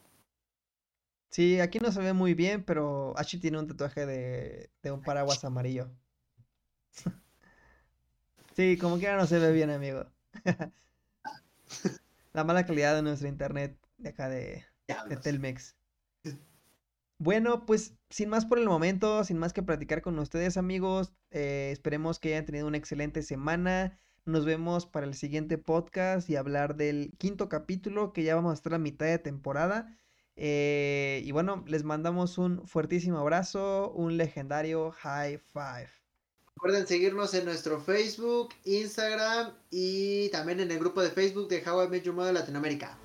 [1.30, 5.02] Sí, aquí no se ve muy bien, pero Ashi tiene un tatuaje de, de un
[5.02, 5.90] paraguas amarillo.
[8.56, 10.06] Sí, como quiera no se ve bien, amigo.
[12.34, 14.66] La mala calidad de nuestro internet de acá de.
[15.22, 15.76] Telmex.
[17.20, 21.70] Bueno, pues sin más por el momento, sin más que platicar con ustedes, amigos, eh,
[21.72, 24.00] esperemos que hayan tenido una excelente semana.
[24.26, 28.56] Nos vemos para el siguiente podcast y hablar del quinto capítulo que ya vamos a
[28.56, 29.98] estar a mitad de temporada.
[30.38, 35.90] Eh, y bueno, les mandamos un fuertísimo abrazo, un legendario high five.
[36.56, 41.84] Recuerden seguirnos en nuestro Facebook, Instagram y también en el grupo de Facebook de How
[41.84, 42.98] I Met Your Mother Latinoamérica.